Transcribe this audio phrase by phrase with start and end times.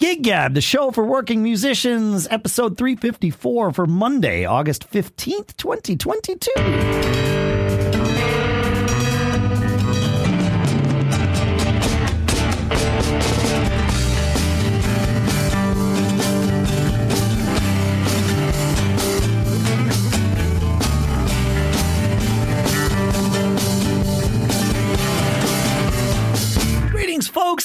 [0.00, 7.47] Gig Gab, the show for working musicians, episode 354 for Monday, August 15th, 2022.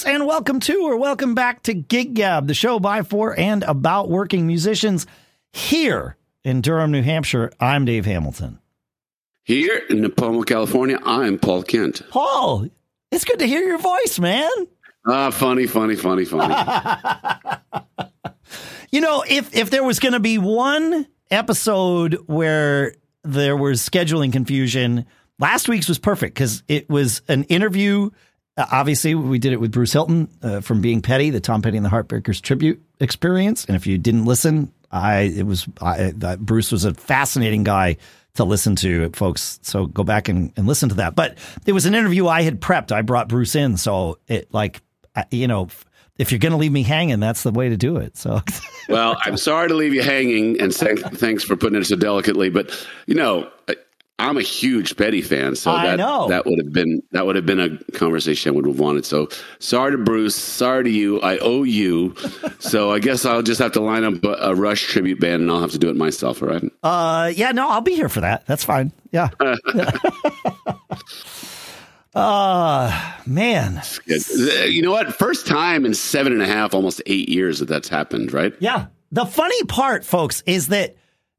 [0.04, 3.62] Folks, and welcome to or welcome back to Gig Gab, the show by, for, and
[3.62, 5.06] about working musicians
[5.52, 7.50] here in Durham, New Hampshire.
[7.58, 8.58] I'm Dave Hamilton.
[9.44, 12.02] Here in Nipomo, California, I'm Paul Kent.
[12.10, 12.68] Paul,
[13.10, 14.50] it's good to hear your voice, man.
[15.06, 16.54] Ah, funny, funny, funny, funny.
[18.90, 24.32] You know, if if there was going to be one episode where there was scheduling
[24.32, 25.06] confusion,
[25.40, 28.10] last week's was perfect because it was an interview.
[28.56, 31.76] Uh, obviously, we did it with Bruce Hilton uh, from Being Petty, the Tom Petty
[31.76, 33.64] and the Heartbreakers tribute experience.
[33.64, 37.96] And if you didn't listen, I it was I, uh, Bruce was a fascinating guy
[38.34, 39.58] to listen to, folks.
[39.62, 41.14] So go back and, and listen to that.
[41.14, 42.92] But it was an interview I had prepped.
[42.92, 44.80] I brought Bruce in, so it like
[45.14, 45.68] uh, you know.
[46.16, 48.16] If you're going to leave me hanging, that's the way to do it.
[48.16, 48.40] So,
[48.88, 52.50] well, I'm sorry to leave you hanging, and thanks for putting it so delicately.
[52.50, 53.50] But you know,
[54.18, 56.28] I'm a huge Petty fan, so I that know.
[56.28, 59.04] that would have been that would have been a conversation I would have wanted.
[59.04, 61.20] So sorry to Bruce, sorry to you.
[61.20, 62.14] I owe you.
[62.60, 65.60] so I guess I'll just have to line up a, Rush tribute band, and I'll
[65.60, 66.42] have to do it myself.
[66.42, 66.62] All right.
[66.84, 68.46] uh, yeah, no, I'll be here for that.
[68.46, 68.92] That's fine.
[69.10, 69.30] Yeah.
[72.14, 73.82] uh man.
[74.06, 75.12] You know what?
[75.14, 78.32] First time in seven and a half, almost eight years that that's happened.
[78.32, 78.54] Right.
[78.60, 78.86] Yeah.
[79.10, 80.96] The funny part, folks, is that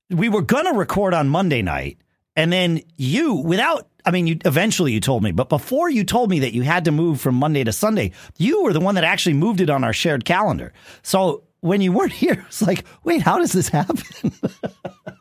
[0.10, 1.98] we were going to record on Monday night,
[2.36, 6.30] and then you, without, I mean, you eventually you told me, but before you told
[6.30, 9.04] me that you had to move from Monday to Sunday, you were the one that
[9.04, 10.74] actually moved it on our shared calendar.
[11.02, 14.32] So when you weren't here, it's like, wait, how does this happen?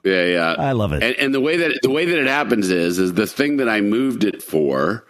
[0.05, 0.55] Yeah, yeah.
[0.59, 1.03] I love it.
[1.03, 3.71] And, and the way that the way that it happens is is the thing that
[3.71, 5.07] I moved it for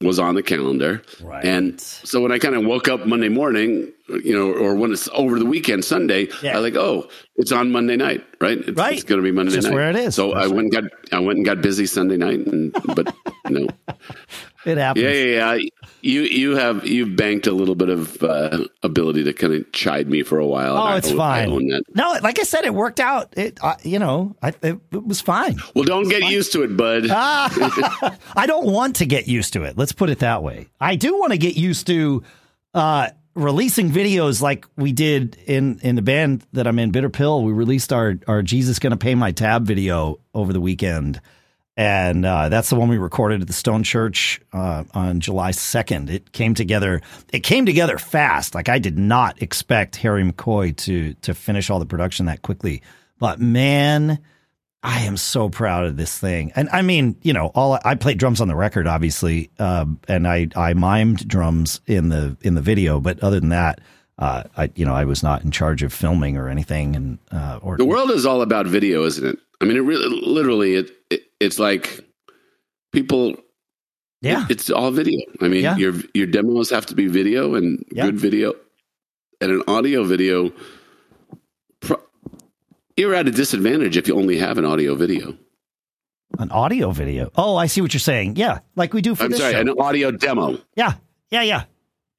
[0.00, 1.02] was on the calendar.
[1.20, 1.44] Right.
[1.44, 5.08] And so when I kind of woke up Monday morning, you know, or when it's
[5.12, 6.56] over the weekend, Sunday, Yeah.
[6.56, 8.58] I like, oh, it's on Monday night, right?
[8.58, 8.92] It's, Right.
[8.94, 9.74] It's going to be Monday Just night.
[9.74, 10.14] where it is.
[10.14, 13.12] So I That's went and got I went and got busy Sunday night, and but
[13.48, 13.66] you know,
[14.64, 15.04] it happens.
[15.04, 15.68] yeah, yeah, yeah.
[16.00, 20.08] You you have you've banked a little bit of uh, ability to kind of chide
[20.08, 20.76] me for a while.
[20.76, 21.68] Oh, it's I fine.
[21.68, 21.82] that.
[21.94, 23.34] No, like I said, it worked out.
[23.36, 25.58] It, uh, you know, I, it, it was fine.
[25.74, 27.06] Well, don't get used to it, bud.
[27.10, 28.16] Ah.
[28.36, 29.76] I don't want to get used to it.
[29.76, 30.68] Let's put it that way.
[30.80, 32.22] I do want to get used to
[32.74, 37.42] uh, releasing videos like we did in in the band that I'm in, Bitter Pill.
[37.42, 41.20] We released our our Jesus Gonna Pay My Tab video over the weekend.
[41.78, 46.10] And uh, that's the one we recorded at the Stone Church uh, on July 2nd.
[46.10, 47.00] It came together.
[47.32, 48.52] It came together fast.
[48.52, 52.82] Like I did not expect Harry McCoy to to finish all the production that quickly.
[53.20, 54.18] But man,
[54.82, 56.50] I am so proud of this thing.
[56.56, 60.26] And I mean, you know, all I played drums on the record, obviously, um, and
[60.26, 62.98] I I mimed drums in the in the video.
[62.98, 63.80] But other than that,
[64.18, 66.96] uh, I you know I was not in charge of filming or anything.
[66.96, 69.38] And uh, or The world is all about video, isn't it?
[69.60, 70.97] I mean, it really, literally, it, it
[71.40, 72.00] it's like
[72.92, 73.34] people.
[74.20, 75.20] yeah, It's all video.
[75.40, 75.76] I mean, Yeah.
[75.76, 78.06] your your demos have to be video and Yeah.
[78.06, 78.54] good video,
[79.40, 80.52] and an audio video.
[81.80, 82.02] Pro-
[82.96, 85.36] you're at a disadvantage if you only have an audio video.
[86.38, 87.30] an audio video.
[87.36, 88.36] Oh, I see what you're saying.
[88.36, 89.60] Yeah, like we do for I'm this sorry, show.
[89.60, 90.58] an audio demo.
[90.76, 90.92] Yeah,
[91.30, 91.64] yeah, yeah,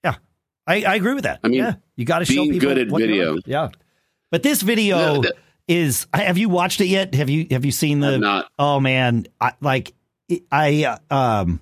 [0.04, 0.16] yeah.
[0.66, 1.40] I, I agree with that.
[1.44, 3.38] I mean, yeah, you got to show people good at what video.
[3.46, 3.70] Yeah,
[4.32, 5.36] but this video No, that-
[5.70, 6.08] is.
[6.14, 7.16] Have you watched it yet?
[7.16, 8.18] Have you Have you seen the?
[8.18, 8.52] Not.
[8.60, 9.94] Oh man, I like
[10.52, 11.62] I um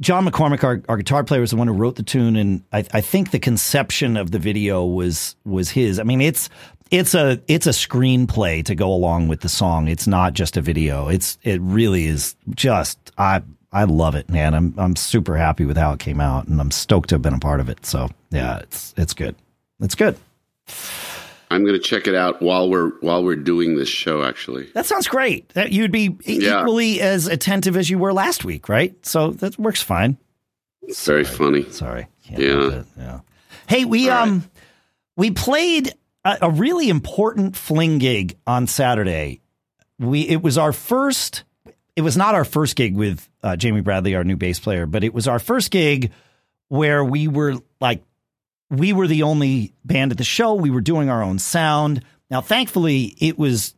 [0.00, 2.84] John McCormick, our, our guitar player, was the one who wrote the tune, and I,
[2.92, 5.98] I think the conception of the video was was his.
[6.00, 6.48] I mean, it's
[6.90, 9.88] it's a it's a screenplay to go along with the song.
[9.88, 11.08] It's not just a video.
[11.08, 13.42] It's it really is just I
[13.72, 14.54] I love it, man.
[14.54, 17.34] I'm I'm super happy with how it came out, and I'm stoked to have been
[17.34, 17.84] a part of it.
[17.84, 19.36] So yeah, it's it's good.
[19.80, 20.16] It's good.
[21.50, 24.22] I'm going to check it out while we're while we're doing this show.
[24.22, 25.48] Actually, That sounds great.
[25.50, 26.60] That you'd be Yeah.
[26.60, 28.94] equally as attentive as you were last week, right?
[29.04, 30.16] So that works fine.
[30.82, 31.68] it's very funny.
[31.70, 32.06] Sorry.
[32.24, 32.82] Can't Yeah.
[32.96, 33.20] Yeah.
[33.68, 34.22] Hey, we right.
[34.22, 34.44] um
[35.16, 35.92] we played
[36.24, 39.40] a, a really important fling gig on Saturday.
[39.98, 41.44] We it was our first.
[41.96, 45.02] It was not our first gig with uh, Jamie Bradley, our new bass player, but
[45.04, 46.12] it was our first gig
[46.68, 48.02] where we were like
[48.70, 50.54] we were the only band at the show.
[50.54, 52.02] We were doing our own sound.
[52.30, 53.74] Now, thankfully, it was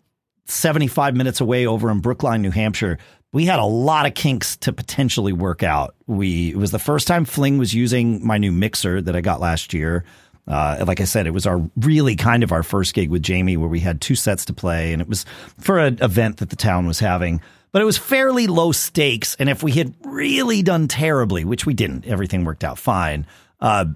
[0.47, 2.99] 75 minutes away over in Brookline, New Hampshire.
[3.33, 5.95] We had a lot of kinks to potentially work out.
[6.07, 9.41] We it was the first time Fling was using my new mixer that I got
[9.41, 10.05] last year.
[10.47, 13.57] Uh, like I said, it was our really kind of our first gig with Jamie
[13.57, 15.25] where we had two sets to play and it was
[15.59, 17.41] for an event that the town was having.
[17.71, 19.35] But it was fairly low stakes.
[19.37, 23.27] And if we had really done terribly, which we didn't, everything worked out fine.
[23.61, 23.87] Uh,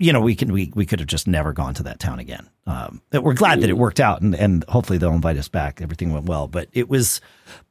[0.00, 2.48] you know, we can we we could have just never gone to that town again.
[2.66, 5.80] Um, we're glad that it worked out, and and hopefully they'll invite us back.
[5.80, 7.20] Everything went well, but it was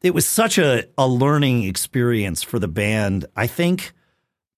[0.02, 3.26] it was such a a learning experience for the band.
[3.36, 3.94] I think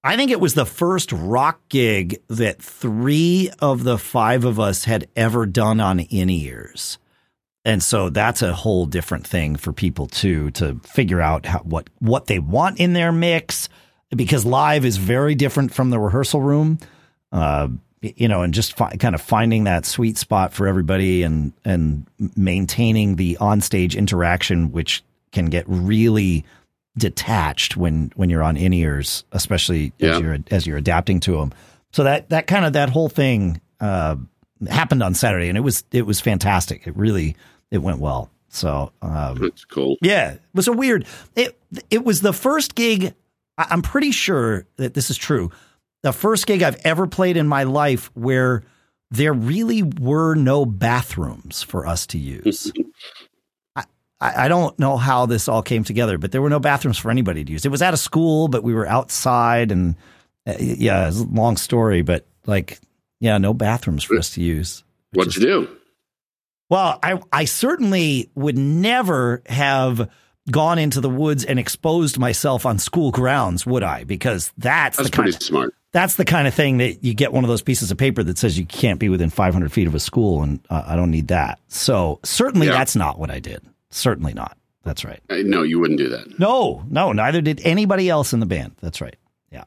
[0.04, 4.84] I think it was the first rock gig that three of the five of us
[4.84, 7.00] had ever done on in ears.
[7.66, 11.90] And so that's a whole different thing for people too to figure out how, what
[11.98, 13.70] what they want in their mix
[14.16, 16.80] because live is very different from the rehearsal room
[17.32, 17.68] uh,
[18.02, 22.06] you know, and just fi- kind of finding that sweet spot for everybody and and
[22.36, 26.46] maintaining the onstage interaction, which can get really
[26.98, 30.16] detached when when you're on in ears, especially yeah.
[30.16, 31.54] as you're as you're adapting to them.
[31.92, 34.16] So that that kind of that whole thing uh,
[34.70, 36.88] happened on Saturday, and it was it was fantastic.
[36.88, 37.36] It really
[37.70, 38.30] it went well.
[38.50, 39.98] So um, that's cool.
[40.02, 41.06] Yeah, it was a weird.
[41.36, 41.60] It
[41.90, 43.14] it was the first gig.
[43.58, 45.52] I'm pretty sure that this is true
[46.04, 48.64] the first gig I've ever played in my life where
[49.12, 52.72] there really were no bathrooms for us to use.
[53.76, 53.86] I,
[54.22, 57.44] I don't know how this all came together, but there were no bathrooms for anybody
[57.44, 57.66] to use.
[57.66, 59.96] It was at a school, but we were outside, and
[60.46, 62.80] uh, yeah, it's a long story, but like,
[63.20, 64.84] yeah, no bathrooms for us to use.
[65.14, 65.78] What'd you do?
[66.70, 70.10] Well, I I certainly would never have
[70.52, 74.04] gone into the woods and exposed myself on school grounds, would I?
[74.04, 77.14] Because that's, that's the pretty kind of, smart that's the kind of thing that you
[77.14, 79.88] get one of those pieces of paper that says you can't be within 500 feet
[79.88, 81.60] of a school, and uh, I don't need that.
[81.68, 82.74] So certainly yeah.
[82.74, 83.64] that's not what I did.
[83.90, 84.56] Certainly not.
[84.84, 85.20] That's right.
[85.30, 86.40] Uh, no, you wouldn't do that.
[86.40, 88.76] No, no, neither did anybody else in the band.
[88.82, 89.16] That's right.
[89.52, 89.64] Yeah.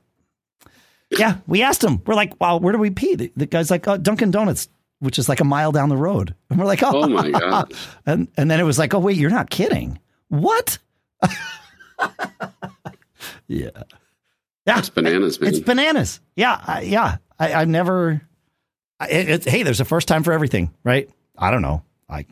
[1.10, 2.00] Yeah, we asked him.
[2.06, 4.68] We're like, "Wow, where do we pee?" The, the guy's like, oh, "Dunkin' Donuts."
[5.00, 7.74] Which is like a mile down the road, and we're like, "Oh, oh my god!"
[8.06, 9.98] and and then it was like, "Oh wait, you're not kidding?
[10.28, 10.78] What?"
[13.48, 13.70] yeah.
[14.66, 15.50] Yeah, it's bananas, man.
[15.50, 16.20] It's bananas.
[16.36, 17.16] Yeah, I, yeah.
[17.38, 18.22] I, have never.
[19.00, 21.10] It, hey, there's a first time for everything, right?
[21.36, 21.82] I don't know.
[22.08, 22.26] I,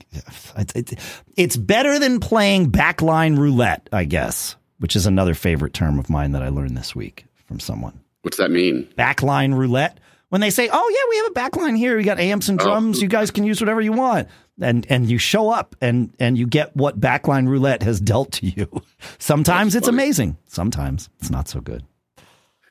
[0.56, 1.00] it, it,
[1.36, 6.32] it's better than playing backline roulette, I guess, which is another favorite term of mine
[6.32, 8.00] that I learned this week from someone.
[8.22, 8.86] What's that mean?
[8.96, 9.98] Backline roulette.
[10.28, 11.96] When they say, "Oh yeah, we have a backline here.
[11.96, 12.64] We got amps and oh.
[12.64, 12.98] drums.
[12.98, 13.02] Oh.
[13.02, 14.28] You guys can use whatever you want,"
[14.60, 18.46] and and you show up and and you get what backline roulette has dealt to
[18.46, 18.68] you.
[19.18, 20.04] Sometimes That's it's funny.
[20.04, 20.36] amazing.
[20.46, 21.84] Sometimes it's not so good.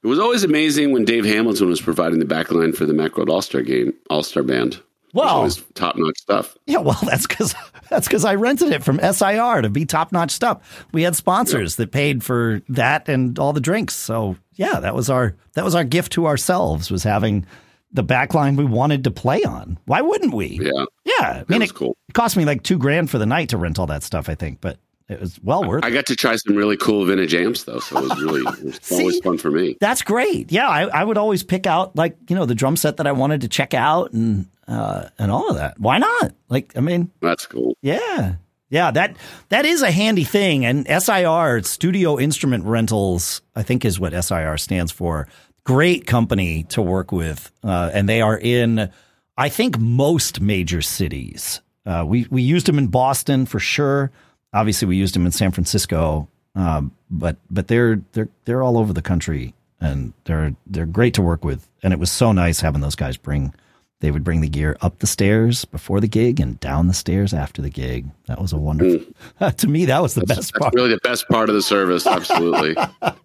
[0.03, 3.41] It was always amazing when Dave Hamilton was providing the backline for the Macworld All
[3.41, 4.81] Star game, All Star Band.
[5.13, 6.55] Well, top notch stuff.
[6.67, 7.55] Yeah, well, that's because
[7.89, 10.85] that's because I rented it from SIR to be top notch stuff.
[10.91, 13.95] We had sponsors that paid for that and all the drinks.
[13.95, 17.45] So yeah, that was our that was our gift to ourselves was having
[17.91, 19.79] the backline we wanted to play on.
[19.85, 20.59] Why wouldn't we?
[20.61, 21.43] Yeah, yeah.
[21.47, 21.97] I mean, it, cool.
[22.07, 24.29] it cost me like two grand for the night to rent all that stuff.
[24.29, 24.77] I think, but
[25.09, 25.83] it was well worth.
[25.83, 28.63] I got to try some really cool vintage amps though, so it was really it
[28.63, 29.75] was See, always fun for me.
[29.81, 30.51] That's great.
[30.51, 33.11] Yeah, I, I, would always pick out like you know the drum set that I
[33.11, 35.79] wanted to check out and uh, and all of that.
[35.79, 36.33] Why not?
[36.47, 37.75] Like, I mean, that's cool.
[37.81, 38.35] Yeah,
[38.69, 38.91] yeah.
[38.91, 39.17] That
[39.49, 40.63] that is a handy thing.
[40.63, 45.27] And SIR Studio Instrument Rentals, I think, is what SIR stands for.
[45.63, 48.91] Great company to work with, uh, and they are in,
[49.37, 51.61] I think, most major cities.
[51.83, 54.11] Uh, we we used them in Boston for sure
[54.53, 58.93] obviously we used them in San Francisco, um, but but they're they're they're all over
[58.93, 61.69] the country and they're they're great to work with.
[61.83, 63.53] And it was so nice having those guys bring
[64.01, 67.33] they would bring the gear up the stairs before the gig and down the stairs
[67.33, 68.07] after the gig.
[68.27, 69.05] That was a wonderful.
[69.41, 69.55] Mm.
[69.57, 70.73] to me, that was the that's, best that's part.
[70.73, 72.07] Really, the best part of the service.
[72.07, 73.17] Absolutely, that's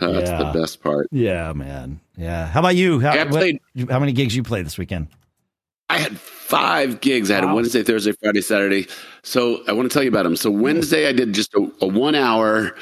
[0.00, 0.38] yeah.
[0.38, 1.08] the best part.
[1.10, 2.00] Yeah, man.
[2.16, 2.46] Yeah.
[2.46, 3.00] How about you?
[3.00, 5.08] How, played, what, how many gigs you play this weekend?
[5.92, 7.30] I had five gigs.
[7.30, 7.52] I had wow.
[7.52, 8.86] a Wednesday, Thursday, Friday, Saturday.
[9.22, 10.36] So I want to tell you about them.
[10.36, 12.74] So Wednesday, I did just a, a one hour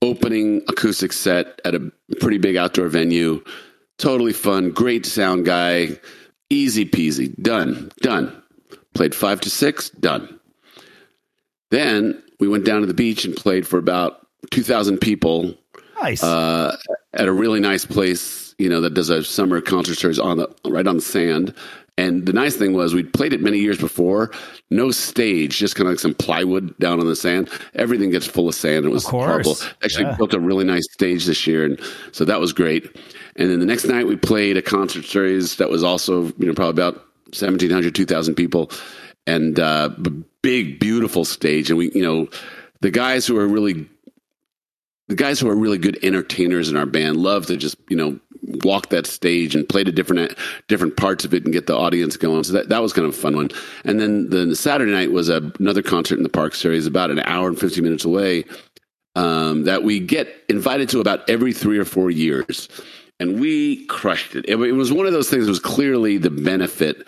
[0.00, 3.44] opening acoustic set at a pretty big outdoor venue.
[3.98, 4.70] Totally fun.
[4.70, 6.00] Great sound guy.
[6.48, 7.38] Easy peasy.
[7.42, 7.92] Done.
[7.98, 8.42] Done.
[8.94, 9.90] Played five to six.
[9.90, 10.40] Done.
[11.70, 15.54] Then we went down to the beach and played for about 2,000 people.
[16.00, 16.22] Nice.
[16.22, 16.74] Uh,
[17.12, 20.48] at a really nice place, you know, that does a summer concert series on the
[20.64, 21.54] right on the sand.
[21.98, 24.30] And the nice thing was we'd played it many years before.
[24.70, 27.48] No stage, just kind of like some plywood down on the sand.
[27.74, 28.84] Everything gets full of sand.
[28.84, 29.56] It was horrible.
[29.82, 30.16] Actually yeah.
[30.16, 31.80] built a really nice stage this year, and
[32.12, 32.84] so that was great.
[33.36, 36.54] And then the next night we played a concert series that was also you know
[36.54, 36.96] probably about
[37.32, 38.70] 1,700, 2,000 people,
[39.26, 39.88] and uh,
[40.42, 41.70] big beautiful stage.
[41.70, 42.28] And we you know
[42.82, 43.88] the guys who are really
[45.08, 48.18] the guys who are really good entertainers in our band love to just you know
[48.64, 50.36] walk that stage and play to different
[50.68, 52.44] different parts of it and get the audience going.
[52.44, 53.50] So that, that was kind of a fun one.
[53.84, 57.20] And then the, Saturday night was a, another concert in the Park Series, about an
[57.20, 58.44] hour and 50 minutes away,
[59.14, 62.68] um, that we get invited to about every three or four years.
[63.18, 64.44] And we crushed it.
[64.46, 64.60] it.
[64.60, 67.06] It was one of those things that was clearly the benefit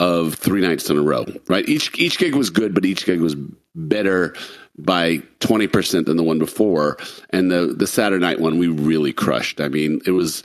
[0.00, 1.68] of three nights in a row, right?
[1.68, 3.36] Each each gig was good, but each gig was
[3.76, 4.34] better
[4.76, 6.98] by 20% than the one before.
[7.30, 9.60] And the, the Saturday night one, we really crushed.
[9.60, 10.42] I mean, it was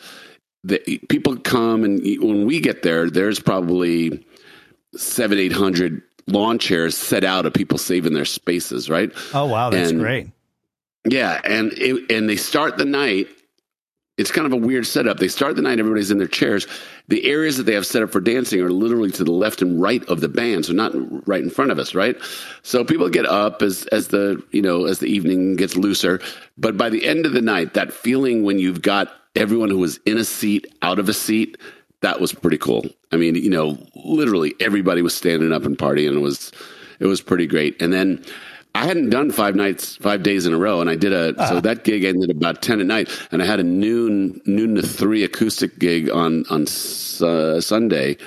[0.64, 4.26] the people come and when we get there, there's probably
[4.96, 9.12] seven, 800 lawn chairs set out of people saving their spaces, right?
[9.34, 9.70] Oh, wow.
[9.70, 10.28] That's And- great.
[11.10, 13.30] Yeah, and it, and they start the night.
[14.18, 15.18] It's kind of a weird setup.
[15.18, 15.80] They start the night.
[15.80, 16.68] Everybody's in their chairs.
[17.08, 19.82] The areas that they have set up for dancing are literally to the left and
[19.82, 20.92] right of the band, so not
[21.26, 22.18] right in front of us, right?
[22.64, 26.20] So people get up as as the you know as the evening gets looser.
[26.58, 29.98] But by the end of the night, that feeling when you've got everyone who was
[30.06, 31.58] in a seat out of a seat,
[32.02, 32.86] that was pretty cool.
[33.12, 36.16] I mean, you know, literally everybody was standing up and partying.
[36.16, 36.52] It was
[37.00, 37.82] it was pretty great.
[37.82, 38.24] And then
[38.76, 41.60] I hadn't done five nights, five days in a row, and I did a so
[41.60, 45.24] that gig ended about ten at night, and I had a noon noon to three
[45.24, 48.18] acoustic gig on on uh, Sunday,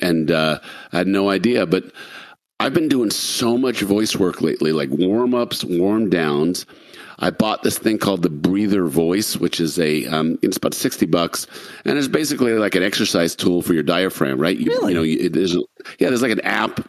[0.00, 0.60] and uh,
[0.92, 1.84] I had no idea, but
[2.60, 6.64] I've been doing so much voice work lately, like warm ups, warm downs.
[7.22, 11.06] I bought this thing called the Breather Voice, which is a um, it's about sixty
[11.06, 11.46] bucks,
[11.86, 14.56] and it's basically like an exercise tool for your diaphragm, right?
[14.58, 14.92] You, Really?
[14.92, 16.86] you know, you, there's yeah, there's like an app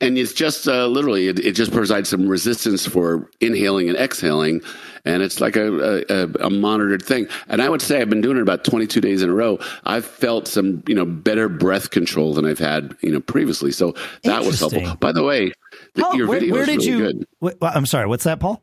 [0.00, 4.60] and it's just uh, literally it, it just provides some resistance for inhaling and exhaling
[5.04, 8.36] and it's like a, a, a monitored thing and i would say i've been doing
[8.36, 12.32] it about 22 days in a row i've felt some you know better breath control
[12.32, 13.92] than i've had you know previously so
[14.22, 15.52] that was helpful by the way
[15.94, 16.98] the, Oh, your where, video where did really you?
[16.98, 18.06] good well, I'm sorry.
[18.06, 18.62] What's that, Paul?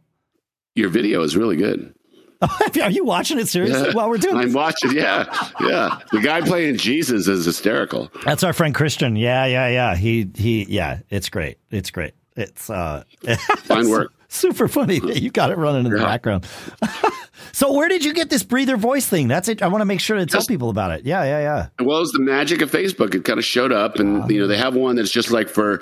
[0.77, 1.93] Your video is really good
[2.83, 4.53] Are you watching it seriously while we're doing i'm this?
[4.53, 5.25] watching yeah
[5.59, 9.15] yeah the guy playing jesus is hysterical That's our friend Christian.
[9.15, 9.95] Yeah, yeah, yeah.
[9.95, 10.65] He he.
[10.69, 11.57] Yeah, it's great.
[11.71, 12.13] It's great.
[12.35, 13.03] It's uh,
[13.63, 16.05] fine work super funny that you got it running in the Yeah.
[16.05, 16.45] background.
[17.51, 19.27] so where did you get this breather voice thing?
[19.27, 19.61] That's it.
[19.61, 21.05] I want to make sure to tell people about it.
[21.05, 21.39] Yeah, yeah,
[21.79, 21.85] yeah.
[21.85, 23.15] Well, it's the magic of Facebook.
[23.15, 25.79] It kind of showed up, and you know they have one that's just like for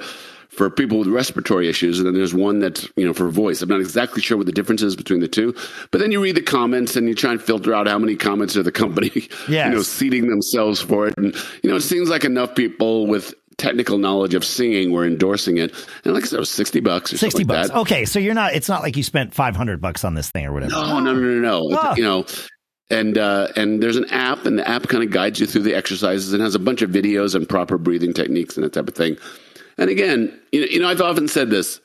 [0.50, 3.62] for people with respiratory issues, and then there's one that's you know for voice.
[3.62, 5.54] I'm not exactly sure what the difference is between the two,
[5.92, 8.56] but then you read the comments and you try and filter out how many comments
[8.56, 9.12] are the company,
[9.50, 9.68] Yes.
[9.70, 13.34] you know, seating themselves for it, and you know it seems like enough people with
[13.58, 17.14] technical knowledge of singing were endorsing it, and like I said, it was sixty bucks
[17.14, 17.70] or Sixty something like bucks.
[17.70, 17.80] that.
[17.80, 18.54] Okay, so you're not.
[18.54, 20.72] It's not like you spent five hundred bucks on this thing or whatever.
[20.72, 21.78] No, no, no, no, no.
[21.78, 21.96] Ah.
[21.96, 22.26] You know,
[22.90, 25.74] and uh, and there's an app, and the app kind of guides you through the
[25.76, 28.96] exercises and has a bunch of videos and proper breathing techniques and that type of
[28.96, 29.18] thing.
[29.78, 31.80] And again, you know, you know, I've often said this: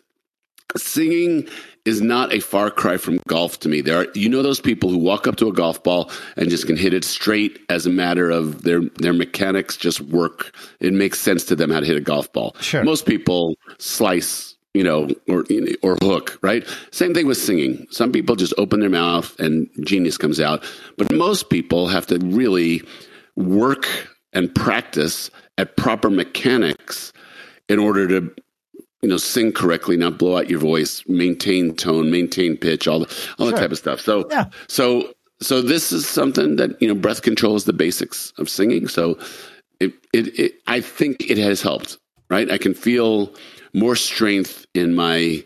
[0.77, 1.49] singing
[1.91, 3.81] is not a far cry from golf to me.
[3.81, 6.67] There are, you know, those people who walk up to a golf ball and just
[6.67, 10.57] can hit it straight as a matter of their their mechanics just work.
[10.79, 12.55] It makes sense to them how to hit a golf ball.
[12.61, 12.85] Sure.
[12.85, 15.45] Most people slice, you know, or
[15.83, 16.67] or hook, right?
[16.93, 17.87] Same thing with singing.
[17.91, 20.65] Some people just open their mouth and genius comes out,
[20.97, 22.83] but most people have to really
[23.37, 23.89] work
[24.33, 27.13] and practice at proper mechanics
[27.69, 28.33] in order to
[29.03, 33.07] you know sing correctly, not blow out your voice, maintain tone, maintain pitch, all the,
[33.39, 33.53] all Sure.
[33.53, 34.01] that type of stuff.
[34.01, 34.47] So Yeah.
[34.69, 38.89] so so this is something that you know breath control is the basics of singing.
[38.89, 39.19] So
[39.81, 41.97] it, it, it I think it has helped.
[42.29, 43.35] Right, I can feel
[43.75, 45.45] more strength in my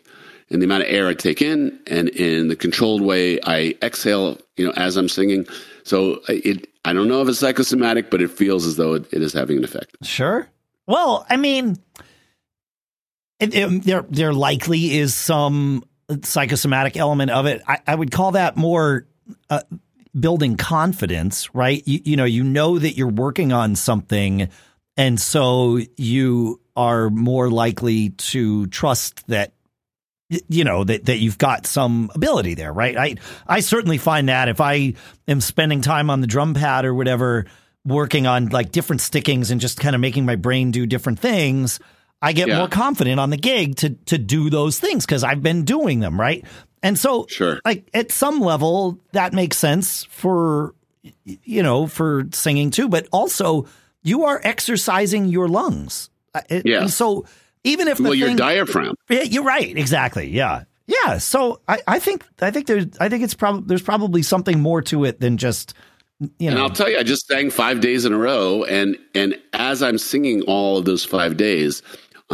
[0.51, 4.39] in the amount of air I take in and in the controlled way I exhale.
[4.59, 5.47] You know, as I'm singing.
[5.85, 9.23] So it I don't know if it's psychosomatic, but it feels as though it, it
[9.23, 9.97] is having an effect.
[10.03, 10.47] Sure.
[10.87, 11.79] Well, I mean,
[13.39, 15.85] there there likely is some
[16.23, 17.63] psychosomatic element of it.
[17.67, 19.07] I, I would call that more
[19.51, 19.63] uh,
[20.19, 21.83] building confidence, right?
[21.87, 24.49] You, you know, you know that you're working on something,
[24.97, 29.53] and so you are more likely to trust that
[30.49, 32.97] you know that that you've got some ability there, right?
[32.97, 34.95] I I certainly find that if I
[35.29, 37.47] am spending time on the drum pad or whatever,
[37.85, 41.79] working on like different stickings and just kind of making my brain do different things,
[42.25, 42.59] I get Yeah.
[42.59, 46.19] more confident on the gig to to do those things because I've been doing them,
[46.21, 46.45] right?
[46.83, 47.61] And so, Sure.
[47.65, 50.75] like at some level, that makes sense for
[51.25, 53.67] you know for singing too, but also
[54.03, 56.11] you are exercising your lungs.
[56.35, 56.87] Uh, it- Yeah.
[56.87, 57.25] So
[57.65, 58.95] even if the Well, your diaphragm.
[59.09, 59.77] yeah, you're right.
[59.77, 60.29] Exactly.
[60.29, 60.65] Yeah.
[60.87, 61.17] Yeah.
[61.19, 64.83] So I, I think I think there's I think it's probably there's probably something more
[64.83, 65.73] to it than just
[66.39, 66.57] you know.
[66.57, 66.59] And.
[66.61, 69.99] I'll tell you, I just sang five days in a row, and and as I'm
[69.99, 71.83] singing all of those five days,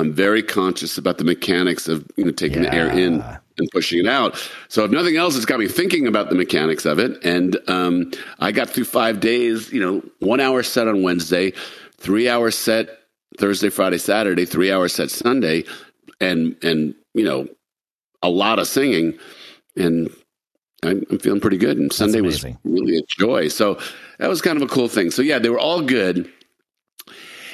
[0.00, 3.22] I'm very conscious about the mechanics of you know taking the air in
[3.58, 4.36] and pushing it out.
[4.68, 7.22] So if nothing else, it's got me thinking about the mechanics of it.
[7.24, 9.70] And um, I got through five days.
[9.72, 11.52] You know, one hour set on Wednesday,
[11.98, 12.88] three hour set
[13.38, 15.64] Thursday, Friday, Saturday, three hour set Sunday,
[16.20, 17.46] and and you know,
[18.22, 19.18] a lot of singing,
[19.76, 20.10] and
[20.82, 21.78] I'm, I'm feeling pretty good.
[21.78, 23.48] And Sunday was really a joy.
[23.48, 23.78] So
[24.18, 25.10] that was kind of a cool thing.
[25.10, 26.30] So yeah, they were all good.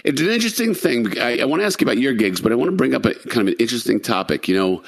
[0.06, 1.18] It's an interesting thing.
[1.18, 3.04] I, I want to ask you about your gigs, but I want to bring up
[3.04, 4.46] a kind of an interesting topic.
[4.46, 4.82] You know,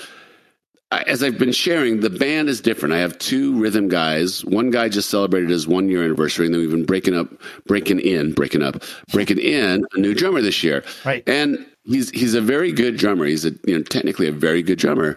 [0.92, 2.94] as I've been sharing, the band is different.
[2.94, 4.44] I have two rhythm guys.
[4.44, 7.28] One guy just celebrated his one year anniversary, and then we've been breaking up,
[7.66, 8.82] breaking in, breaking up,
[9.12, 10.84] breaking in a new drummer this year.
[11.04, 11.28] Right.
[11.28, 13.24] And he's he's a very good drummer.
[13.24, 15.16] He's a you know technically a very good drummer.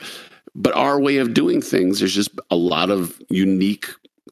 [0.55, 3.85] But our way of doing things, there's just a lot of unique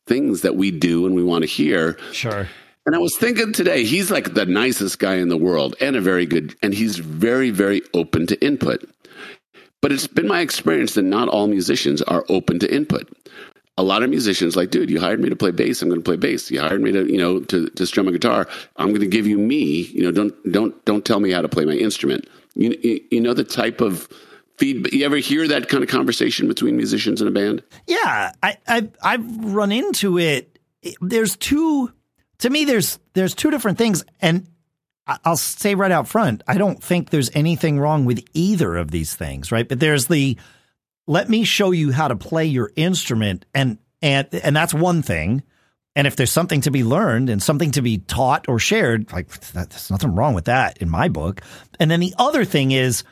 [0.08, 1.98] things that we do and we want to hear.
[2.12, 2.48] Sure.
[2.90, 6.02] And I was thinking today, he's like the nicest guy in the world and a
[6.02, 8.84] very good, and he's very, very open to input.
[9.80, 13.08] But it's been my experience that not all musicians are open to input.
[13.78, 15.84] A lot of musicians like, dude, you hired me to play bass.
[15.84, 16.50] I'm going to play bass.
[16.50, 18.48] You hired me to, you know, to, to strum a guitar.
[18.78, 19.84] I'm going to give you me.
[19.94, 22.28] You know, don't don't don't tell me how to play my instrument.
[22.56, 22.76] You
[23.12, 24.10] you, know the type of
[24.58, 24.94] feedback.
[24.94, 27.62] You ever hear that kind of conversation between musicians in a band?
[27.86, 30.58] Yeah, I, I I've run into it.
[31.02, 31.94] There's two.
[32.40, 34.48] To me, there's there's two different things, and
[35.26, 39.16] I'll say right out front, I don't think there's anything wrong with either of these
[39.16, 39.68] things, right?
[39.68, 40.38] But there's the
[41.08, 45.44] let me show you how to play your instrument and and and that's one thing.
[45.96, 49.28] And if there's something to be learned and something to be taught or shared, like
[49.52, 51.42] there's nothing wrong with that in my book.
[51.80, 53.04] And then the other thing is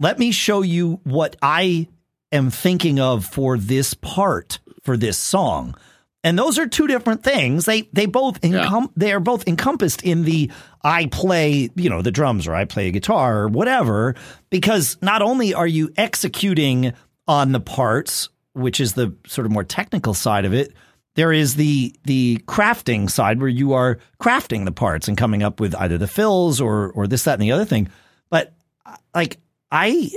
[0.00, 1.88] let me show you what I
[2.32, 5.76] am thinking of for this part for this song.
[6.24, 7.64] And those are two different things.
[7.64, 8.92] They they both encom- yeah.
[8.96, 10.50] they are both encompassed in the
[10.84, 14.14] I play, you know, the drums or I play a guitar or whatever
[14.50, 16.92] because not only are you executing
[17.26, 20.72] on the parts, which is the sort of more technical side of it,
[21.14, 25.58] there is the the crafting side where you are crafting the parts and coming up
[25.58, 27.88] with either the fills or or this that and the other thing.
[28.30, 28.54] But
[28.86, 29.38] uh, like
[29.70, 30.10] I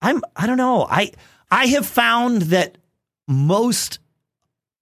[0.00, 0.86] I'm I don't know.
[0.88, 1.12] I
[1.50, 2.78] I have found that
[3.26, 3.98] most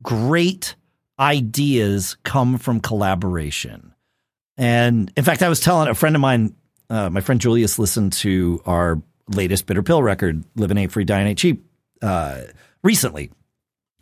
[0.03, 0.77] great
[1.19, 3.95] ideas come from collaboration.
[4.57, 6.55] And in fact, I was telling a friend of mine,
[6.89, 11.27] uh, my friend Julius listened to our latest Bitter Pill record, Living Ain't Free, Dying
[11.27, 11.65] Ain't Cheap,
[12.03, 12.43] uh,
[12.83, 13.31] recently.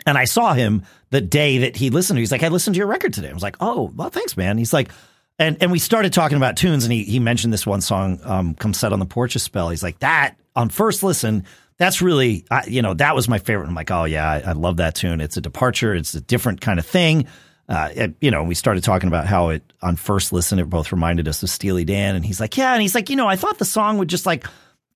[0.07, 2.21] And I saw him the day that he listened to.
[2.21, 3.31] He's like, I listened to your record today.
[3.31, 4.59] I was like, oh, well, thanks, man.
[4.59, 4.91] He's like,
[5.39, 8.55] and and we started talking about tunes, and he he mentioned this one song, um,
[8.55, 11.45] "Come Set on the Porch a Spell." He's like, that on first listen,
[11.77, 13.67] that's really, you know, that was my favorite.
[13.67, 15.21] I'm like, oh yeah, I, I, love that tune.
[15.21, 15.95] It's a departure.
[15.95, 17.27] It's a different kind of thing.
[17.69, 20.93] Uh, it, you know, we started talking about how it on first listen, it both
[20.93, 23.37] reminded us of Steely Dan, and he's like, yeah, and he's like, you know, I
[23.37, 24.47] thought the song would just like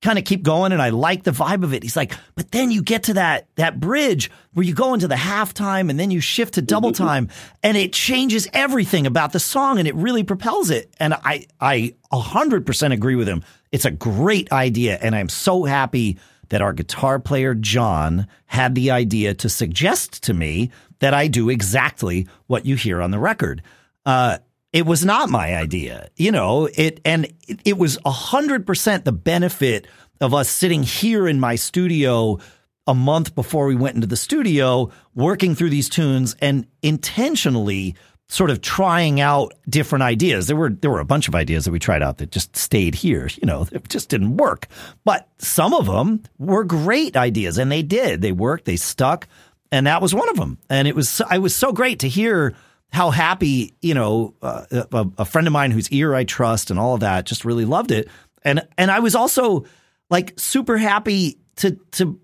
[0.02, 1.82] kind of keep going, and I like the vibe of it.
[1.82, 5.14] He's like, but then you get to that that bridge where you go into the
[5.14, 7.30] halftime, and then you shift to double time,
[7.62, 10.92] and it changes everything about the song, and it really propels it.
[11.00, 13.44] And I I hundred percent agree with him.
[13.72, 18.90] It's a great idea, and I'm so happy that our guitar player John had the
[18.90, 23.62] idea to suggest to me that I do exactly what you hear on the record.
[24.04, 24.38] Uh,
[24.72, 29.12] it was not my idea, you know, it, and it, it was hundred percent the
[29.12, 29.86] benefit
[30.20, 32.38] of us sitting here in my studio
[32.86, 37.94] a month before we went into the studio, working through these tunes and intentionally
[38.28, 40.46] sort of trying out different ideas.
[40.46, 42.94] There were there were a bunch of ideas that we tried out that just stayed
[42.94, 44.66] here, you know, it just didn't work.
[45.04, 48.20] But some of them were great ideas and they did.
[48.20, 49.26] They worked, they stuck,
[49.72, 50.58] and that was one of them.
[50.68, 52.54] And it was I was so great to hear
[52.90, 56.78] how happy, you know, uh, a, a friend of mine whose ear I trust and
[56.78, 58.08] all of that just really loved it.
[58.42, 59.64] And and I was also
[60.10, 62.20] like super happy to to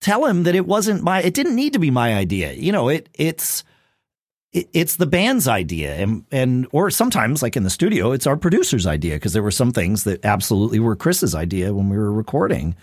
[0.00, 2.52] tell him that it wasn't my it didn't need to be my idea.
[2.52, 3.62] You know, it it's
[4.72, 5.94] it's the band's idea.
[5.96, 9.50] And and or sometimes like in the studio it's our producer's idea because there were
[9.50, 12.74] some things that absolutely were Chris's idea when we were recording.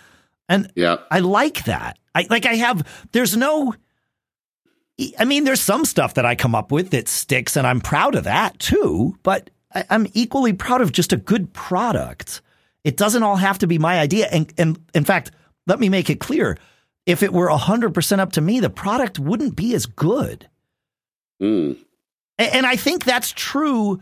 [0.49, 0.97] And yeah.
[1.09, 1.97] I like that.
[2.13, 3.73] I like I have there's no
[5.17, 8.15] I mean there's some stuff that I come up with that sticks and I'm proud
[8.15, 12.41] of that too but I, I'm equally proud of just a good product.
[12.83, 14.27] It doesn't all have to be my idea.
[14.31, 15.31] And and in fact
[15.65, 16.57] let me make it clear.
[17.05, 20.47] If it were 100% up to me the product wouldn't be as good
[21.43, 21.77] Mm.
[22.39, 24.01] And I think that's true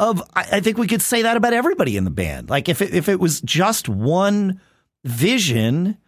[0.00, 2.50] of, I think we could say that about everybody in the band.
[2.50, 4.60] Like if it, if it was just one
[5.04, 5.98] vision,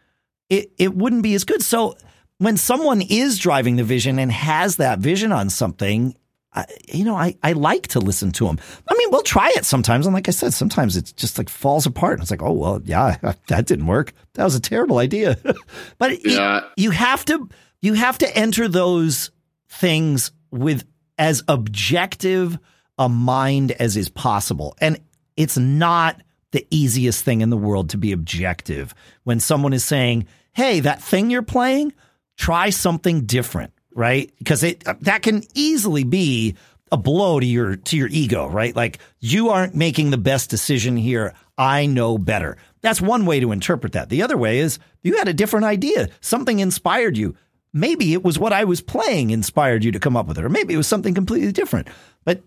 [0.48, 1.62] it, it wouldn't be as good.
[1.62, 1.96] So
[2.38, 6.16] when someone is driving the vision and has that vision on something,
[6.52, 8.58] I, you know, I, I like to listen to them.
[8.88, 10.06] I mean, we'll try it sometimes.
[10.06, 12.14] And like I said, sometimes it just like falls apart.
[12.14, 13.16] And it's like, oh, well, yeah,
[13.48, 14.12] that didn't work.
[14.34, 15.36] That was a terrible idea.
[15.98, 16.62] but yeah.
[16.76, 17.48] you, you have to,
[17.82, 19.30] you have to enter those
[19.68, 20.84] things with
[21.18, 22.58] as objective
[22.98, 24.76] a mind as is possible.
[24.80, 25.00] And
[25.36, 26.20] it's not
[26.52, 31.00] the easiest thing in the world to be objective when someone is saying, Hey, that
[31.00, 31.92] thing you're playing,
[32.36, 34.32] try something different right?
[34.38, 36.56] Because it that can easily be
[36.92, 38.74] a blow to your to your ego, right?
[38.74, 41.34] Like you aren't making the best decision here.
[41.56, 42.56] I know better.
[42.80, 44.08] That's one way to interpret that.
[44.08, 46.08] The other way is you had a different idea.
[46.20, 47.36] Something inspired you.
[47.72, 50.48] Maybe it was what I was playing inspired you to come up with it, or
[50.48, 51.88] maybe it was something completely different.
[52.24, 52.42] But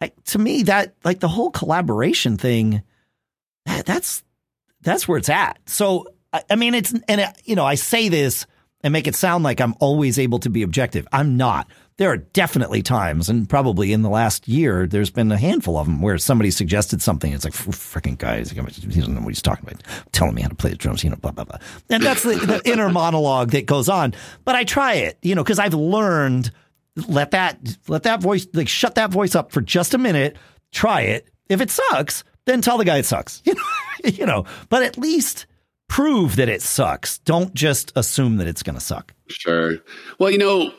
[0.00, 2.82] like, to me, that like the whole collaboration thing,
[3.64, 4.22] that's
[4.80, 5.58] that's where it's at.
[5.66, 8.46] So I, I mean, it's and it, you know I say this
[8.82, 11.08] and make it sound like I'm always able to be objective.
[11.12, 11.68] I'm not.
[11.96, 15.86] There are definitely times, and probably in the last year, there's been a handful of
[15.86, 17.32] them where somebody suggested something.
[17.32, 19.82] It's like, freaking guys, he doesn't know what he's talking about.
[20.10, 21.58] Telling me how to play the drums, you know, blah, blah, blah.
[21.90, 24.14] And that's the, the inner monologue that goes on.
[24.44, 26.50] But I try it, you know, because I've learned
[27.08, 30.36] let that, let that voice, like, shut that voice up for just a minute,
[30.72, 31.28] try it.
[31.48, 34.98] If it sucks, then tell the guy it sucks, you know, you know, but at
[34.98, 35.46] least
[35.88, 37.18] prove that it sucks.
[37.18, 39.14] Don't just assume that it's going to suck.
[39.28, 39.76] Sure.
[40.18, 40.72] Well, you know,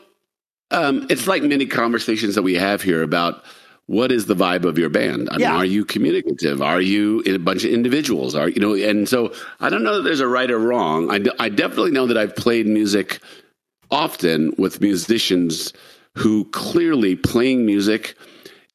[0.70, 3.44] um, it's like many conversations that we have here about
[3.86, 5.28] what is the vibe of your band?
[5.30, 5.52] I yeah.
[5.52, 6.60] mean, are you communicative?
[6.60, 8.34] Are you a bunch of individuals?
[8.34, 8.74] Are you know?
[8.74, 11.10] And so I don't know that there's a right or wrong.
[11.10, 13.20] I, I definitely know that I've played music
[13.90, 15.72] often with musicians
[16.14, 18.16] who clearly playing music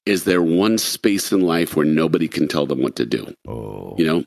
[0.05, 3.35] is their one space in life where nobody can tell them what to do.
[3.47, 3.95] Oh.
[3.97, 4.23] You know,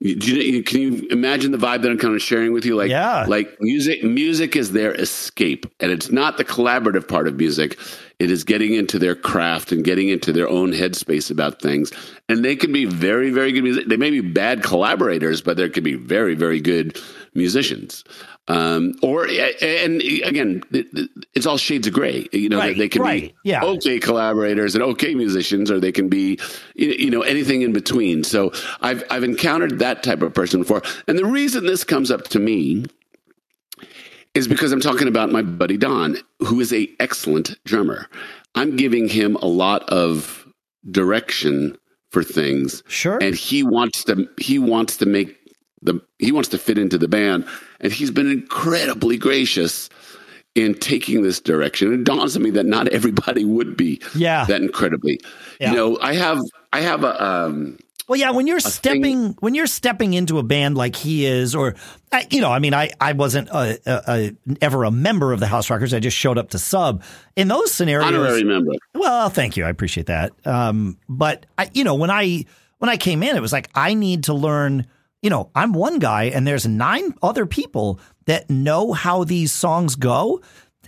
[0.00, 2.76] you, can you imagine the vibe that I'm kind of sharing with you?
[2.76, 3.24] Like, yeah.
[3.26, 7.78] like music, music is their escape, and it's not the collaborative part of music.
[8.18, 11.92] It is getting into their craft and getting into their own headspace about things.
[12.28, 13.86] And they can be very, very good music.
[13.86, 17.00] They may be bad collaborators, but they can be very, very good
[17.34, 18.02] musicians.
[18.48, 20.62] Um, or and again,
[21.34, 22.26] it's all shades of gray.
[22.32, 23.62] You know, right, they can right, be yeah.
[23.62, 26.40] okay collaborators and okay musicians, or they can be
[26.74, 28.24] you know anything in between.
[28.24, 32.24] So I've I've encountered that type of person before, and the reason this comes up
[32.28, 32.86] to me
[34.38, 38.08] is because I'm talking about my buddy Don, who is a excellent drummer.
[38.54, 40.46] I'm giving him a lot of
[40.90, 41.76] direction
[42.10, 42.82] for things.
[42.88, 43.18] Sure.
[43.20, 45.36] And he wants to he wants to make
[45.82, 47.46] the he wants to fit into the band,
[47.80, 49.90] and he's been incredibly gracious
[50.54, 51.92] in taking this direction.
[51.92, 54.44] It dawns on me that not everybody would be yeah.
[54.46, 55.20] that incredibly.
[55.60, 55.70] Yeah.
[55.70, 56.38] You know, I have
[56.72, 59.36] I have a um, well, yeah, when you're stepping thing.
[59.40, 61.76] when you're stepping into a band like he is, or
[62.30, 65.46] you know, I mean, I I wasn't a, a, a, ever a member of the
[65.46, 65.92] House Rockers.
[65.92, 67.02] I just showed up to sub.
[67.36, 68.72] In those scenarios, honorary member.
[68.94, 70.32] Well, thank you, I appreciate that.
[70.46, 72.46] Um, but I, you know, when I
[72.78, 74.86] when I came in, it was like I need to learn
[75.22, 79.96] you know, I'm one guy and there's nine other people that know how these songs
[79.96, 80.40] go.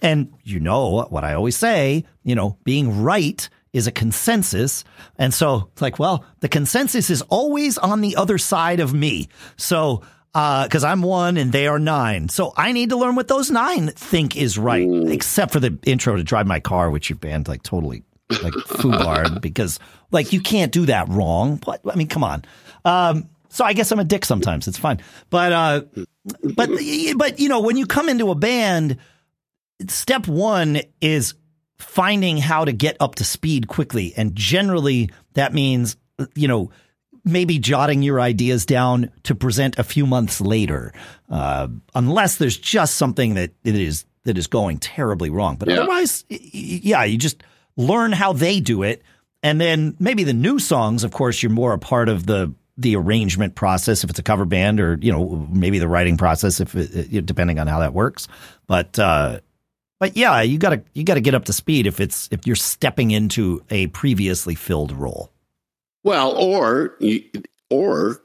[0.02, 4.84] And you know what I always say, you know, being right is a consensus.
[5.16, 9.28] And so it's like, well, the consensus is always on the other side of me.
[9.56, 10.02] So,
[10.34, 12.28] uh, cause I'm one and they are nine.
[12.28, 15.12] So I need to learn what those nine think is right, mm.
[15.12, 18.04] except for the intro to drive my car, which you banned like totally
[18.42, 19.80] like foobarred because
[20.12, 21.60] like you can't do that wrong.
[21.64, 21.80] What?
[21.90, 22.44] I mean, come on.
[22.84, 24.68] Um, so I guess I'm a dick sometimes.
[24.68, 25.00] It's fine.
[25.28, 25.82] But uh
[26.54, 26.70] but
[27.16, 28.98] but you know, when you come into a band,
[29.88, 31.34] step 1 is
[31.80, 35.96] finding how to get up to speed quickly and generally that means
[36.34, 36.70] you know
[37.24, 40.92] maybe jotting your ideas down to present a few months later
[41.30, 45.78] uh, unless there's just something that it is that is going terribly wrong but yeah.
[45.78, 47.42] otherwise yeah you just
[47.76, 49.02] learn how they do it
[49.42, 52.96] and then maybe the new songs of course you're more a part of the the
[52.96, 56.74] arrangement process if it's a cover band, or you know maybe the writing process if
[56.74, 58.26] it, depending on how that works.
[58.66, 59.40] But uh,
[60.00, 63.12] but yeah, you gotta you gotta get up to speed if it's if you're stepping
[63.12, 65.30] into a previously filled role.
[66.02, 66.98] Well, or
[67.70, 68.22] or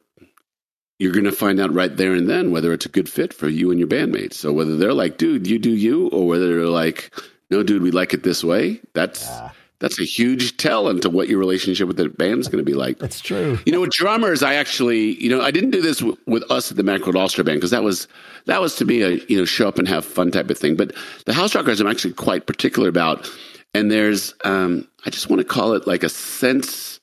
[0.98, 3.50] you're going to find out right there and then whether it's a good fit for
[3.50, 4.36] you and your bandmates.
[4.36, 7.14] So whether they're like, dude, you do you, or whether they're like,
[7.52, 8.80] no, dude, we like it this way.
[8.94, 12.70] That's yeah that's a huge tell into what your relationship with the band's going to
[12.70, 12.98] be like.
[13.00, 13.60] That's true.
[13.66, 16.72] You know, with drummers, I actually, you know, I didn't do this w- with us
[16.72, 18.08] at the Macworld All Star Band because that was
[18.46, 20.76] that was to me a you know show up and have fun type of thing.
[20.76, 20.94] But
[21.26, 23.30] the House Rockers, I'm actually quite particular about,
[23.74, 27.00] and there's, um, I just want to call it like a sense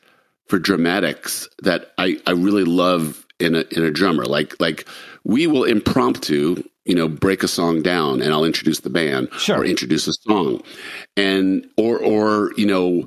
[0.46, 4.24] for dramatics that I I really love in a in a drummer.
[4.24, 4.86] Like like
[5.24, 9.58] we will impromptu you know break a song down and I'll introduce the band Sure.
[9.58, 10.62] or introduce a song,
[11.16, 13.06] and or or you know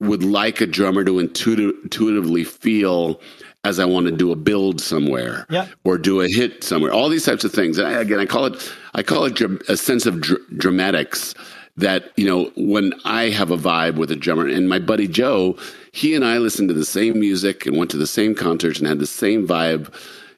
[0.00, 3.18] would like a drummer to intuitive, intuitively feel
[3.64, 5.66] as I want to do a build somewhere Yeah.
[5.84, 6.92] or do a hit somewhere.
[6.92, 7.78] All these types of things.
[7.78, 11.34] And I, again, I call it I call it a sense of dr- dramatics
[11.78, 15.56] that you know when I have a vibe with a drummer and my buddy Joe,
[15.92, 18.86] he and I listened to the same music and went to the same concerts and
[18.86, 19.92] had the same vibe,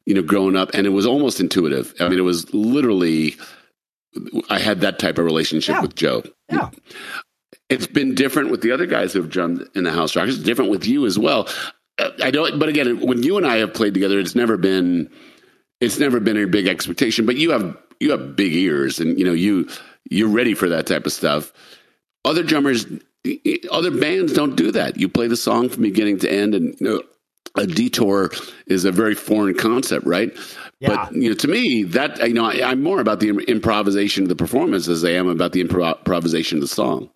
[0.09, 1.93] you know, growing up, and it was almost intuitive.
[2.01, 3.37] I mean, it was literally.
[4.49, 5.83] I had that type of relationship Yeah.
[5.83, 6.23] with Joe.
[6.51, 6.71] Yeah.
[7.69, 10.37] It's been different with the other guys who have drummed in the House Rockers.
[10.37, 11.47] It's different with you as well.
[11.99, 15.11] Uh, I don't, but again, when you and I have played together, it's never been,
[15.83, 17.27] it's never been a big expectation.
[17.27, 19.69] But you have you have big ears, and you know you
[20.11, 21.53] you're ready for that type of stuff.
[22.25, 22.87] Other drummers,
[23.71, 24.97] other bands don't do that.
[24.97, 27.03] You play the song from beginning to end, and you know,
[27.59, 28.31] a detour
[28.67, 30.35] is a very foreign concept, right?
[30.81, 31.07] Yeah.
[31.07, 34.29] But you know, to me, that you know, I, I'm more about the improvisation of
[34.29, 37.11] the performance as I am about the impro- improvisation of the song.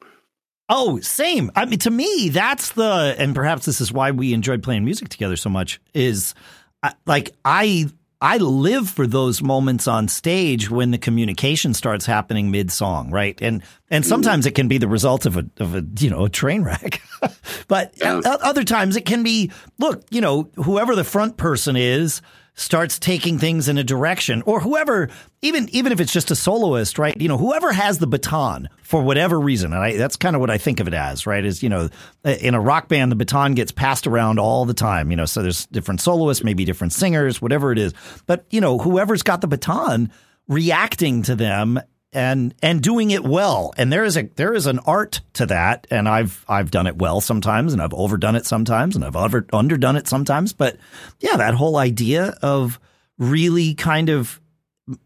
[0.69, 1.51] Oh, same.
[1.55, 5.11] I mean, to me, that's the, and perhaps this is why we enjoyed playing music
[5.11, 5.81] together so much.
[5.93, 6.35] Is
[6.83, 7.91] I, like I
[8.23, 13.37] I live for those moments on stage when the communication starts happening mid song, right?
[13.43, 16.31] And and sometimes it can be the result of a of a you know a
[16.31, 17.03] train wreck,
[17.69, 18.21] but Yeah.
[18.25, 22.23] other times it can be look, you know, whoever the front person is
[22.55, 25.09] starts taking things in a direction or whoever
[25.41, 27.19] even even if it's just a soloist right?
[27.21, 30.51] You know whoever has the baton for whatever reason and I, that's kind of what
[30.51, 31.89] i think of it as right is you know
[32.25, 35.43] in a rock band the baton gets passed around all the time you know so
[35.43, 37.95] there's different soloists maybe different singers whatever it is.
[38.27, 40.11] But you know whoever's got the baton
[40.49, 41.81] reacting to them
[42.13, 45.87] and and doing it well and there is a there is an art to that
[45.91, 49.47] and i've i've done it well sometimes and i've overdone it sometimes and i've over,
[49.53, 50.77] underdone it sometimes but
[51.21, 52.79] yeah that whole idea of
[53.19, 54.41] really kind of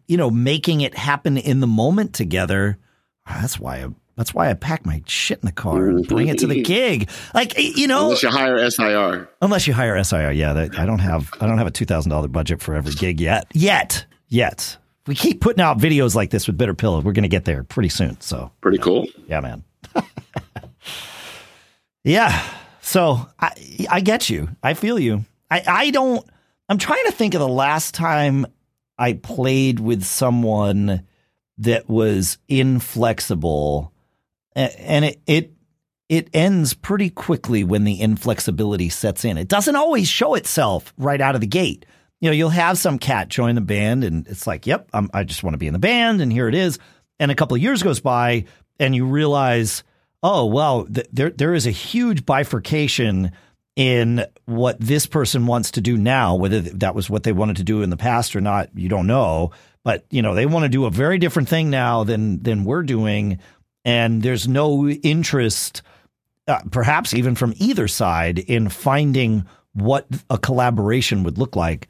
[0.08, 2.78] you know making it happen in the moment together
[3.26, 6.14] that's why I, that's why I pack my shit in the car and mm-hmm.
[6.14, 7.10] bring it to the gig.
[7.34, 9.28] Like you know, Unless you hire SIR.
[9.42, 10.52] Unless you hire SIR, yeah.
[10.54, 13.20] That, I don't have I don't have a two thousand dollar budget for every gig
[13.20, 13.46] yet.
[13.52, 14.78] Yet, yet.
[15.06, 17.00] We keep putting out videos like this with Bitter Pill.
[17.02, 18.20] We're going to get there pretty soon.
[18.20, 19.06] So Pretty cool.
[19.28, 19.62] yeah, man.
[22.04, 22.42] yeah.
[22.80, 23.52] So I
[23.90, 24.48] I get you.
[24.62, 25.24] I feel you.
[25.50, 26.24] I I don't.
[26.68, 28.46] I'm trying to think of the last time
[28.98, 31.06] I played with someone
[31.58, 33.92] that was inflexible,
[34.54, 35.52] and it it
[36.08, 39.38] it ends pretty quickly when the inflexibility sets in.
[39.38, 41.84] It doesn't always show itself right out of the gate.
[42.20, 45.24] You know, you'll have some cat join the band, and it's like, "Yep, I'm, I
[45.24, 46.78] just want to be in the band," and here it is.
[47.18, 48.44] And a couple of years goes by,
[48.78, 49.84] and you realize,
[50.22, 53.32] oh well, th- there there is a huge bifurcation
[53.74, 56.34] in what this person wants to do now.
[56.34, 59.06] Whether that was what they wanted to do in the past or not, you don't
[59.06, 59.52] know.
[59.84, 62.82] But you know, they want to do a very different thing now than than we're
[62.82, 63.38] doing,
[63.84, 65.82] and there's no interest
[66.48, 71.88] uh, perhaps even from either side in finding what a collaboration would look like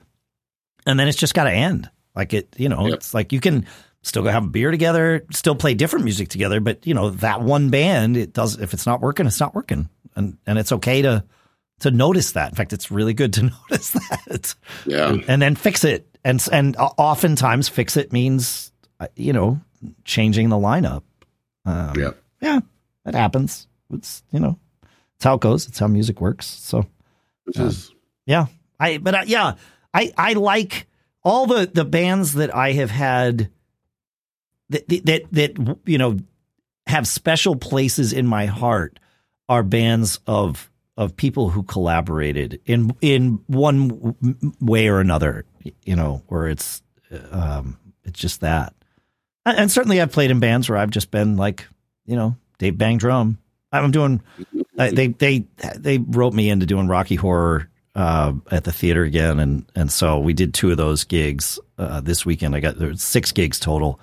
[0.87, 2.95] and then it's just got to end like it you know Yep.
[2.95, 3.67] it's like you can
[4.03, 7.43] still go have a beer together still play different music together but you know that
[7.43, 11.03] one band it does if it's not working it's not working and and it's okay
[11.03, 11.25] to
[11.81, 14.55] to notice that in fact it's really good to notice that
[14.87, 15.17] Yeah.
[15.29, 19.61] and then fix it and and oftentimes fix it means uh, you know
[20.05, 21.03] changing the lineup
[21.67, 22.11] um, Yeah.
[22.41, 22.61] yeah,
[23.05, 23.67] it happens.
[23.93, 24.57] It's you know,
[25.17, 25.67] it's how it goes.
[25.67, 26.47] It's how music works.
[26.47, 26.87] So
[27.45, 27.93] Which is
[28.25, 28.47] yeah,
[28.79, 29.55] I but uh, yeah,
[29.97, 30.87] I I like
[31.25, 33.51] all the the bands that I have had
[34.69, 36.19] that that that you know
[36.87, 39.01] have special places in my heart
[39.49, 44.17] are bands of of people who collaborated in in one
[44.61, 45.47] way or another.
[45.83, 46.83] You know, where it's
[47.31, 48.75] um it's just that.
[49.47, 51.67] And certainly I've played in bands where I've just been like,
[52.05, 53.39] you know, Dave Bang drum.
[53.73, 54.21] I'm doing.
[54.79, 59.41] Uh, they they they wrote me into doing Rocky Horror uh, at the theater again,
[59.41, 62.55] and and so we did two of those gigs uh, this weekend.
[62.55, 63.99] I got there's six gigs total,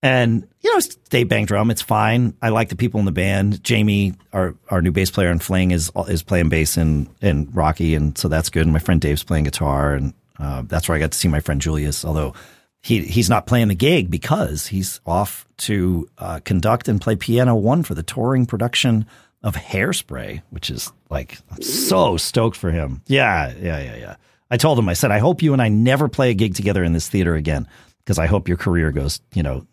[0.00, 1.72] and you know, Dave Bang drum.
[1.72, 2.36] It's fine.
[2.40, 3.64] I like the people in the band.
[3.64, 7.96] Jamie, our our new bass player in Fling, is is playing bass in in Rocky,
[7.96, 8.62] and so that's good.
[8.62, 11.40] And my friend Dave's playing guitar, and uh, that's where I got to see my
[11.40, 12.32] friend Julius, although
[12.80, 17.56] he he's not playing the gig because he's off to uh, conduct and play piano
[17.56, 19.04] one for the touring production
[19.46, 23.00] of Hairspray, which is like I'm so stoked for him.
[23.06, 24.16] Yeah, yeah, yeah, yeah.
[24.50, 26.82] I told him, I said, I hope you and I never play a gig together
[26.82, 27.68] in this theater again
[28.04, 29.66] because I hope your career goes, you know,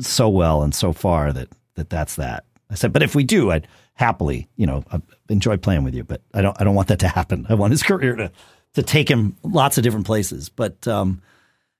[0.00, 2.44] so well and so far that that that's that.
[2.70, 6.04] I said, but if we do, I'd happily, you know, uh, enjoy playing with you.
[6.04, 7.46] But I don't, I don't want that to happen.
[7.48, 8.30] I want his career to
[8.74, 10.48] to take him lots of different places.
[10.50, 11.20] But um,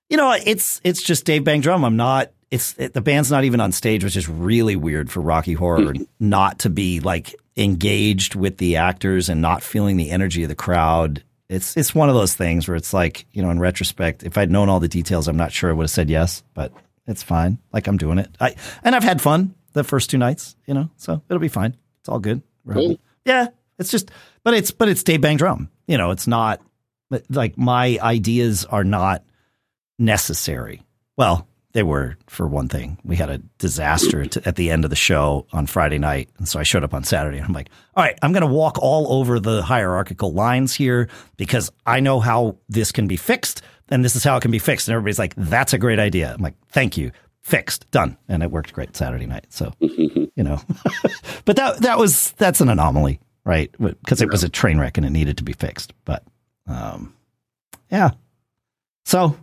[0.09, 1.85] You know, it's it's just Dave Bang Drum.
[1.85, 2.31] I'm not.
[2.49, 5.93] It's it, the band's not even on stage, which is really weird for Rocky Horror
[5.93, 6.03] hmm.
[6.19, 10.55] not to be like engaged with the actors and not feeling the energy of the
[10.55, 11.23] crowd.
[11.49, 14.51] It's it's one of those things where it's like you know, in retrospect, if I'd
[14.51, 16.71] known all the details, I'm not sure I would have said yes, but
[17.05, 17.57] it's fine.
[17.73, 18.29] Like I'm doing it.
[18.39, 20.55] I and I've had fun the first two nights.
[20.65, 21.75] You know, so it'll be fine.
[22.01, 22.41] It's all good.
[22.71, 22.99] Cool.
[23.25, 23.47] Yeah,
[23.79, 24.11] it's just,
[24.43, 25.69] but it's but it's Dave Bang Drum.
[25.87, 26.61] You know, it's not
[27.29, 29.23] like my ideas are not
[29.99, 30.83] necessary.
[31.17, 32.97] Well, they were for one thing.
[33.03, 36.47] We had a disaster to, at the end of the show on Friday night, and
[36.47, 37.37] so I showed up on Saturday.
[37.37, 41.07] and I'm like, all right, I'm going to walk all over the hierarchical lines here
[41.35, 44.57] because I know how this can be fixed, and this is how it can be
[44.57, 44.87] fixed.
[44.87, 46.33] And everybody's like, that's a great idea.
[46.33, 47.11] I'm like, thank you,
[47.43, 49.45] fixed, done, and it worked great Saturday night.
[49.49, 50.59] So you know,
[51.45, 53.71] but that that was that's an anomaly, right?
[53.77, 55.93] Because it was a train wreck and it needed to be fixed.
[56.05, 56.23] But
[56.65, 57.13] um,
[57.91, 58.09] yeah,
[59.05, 59.37] so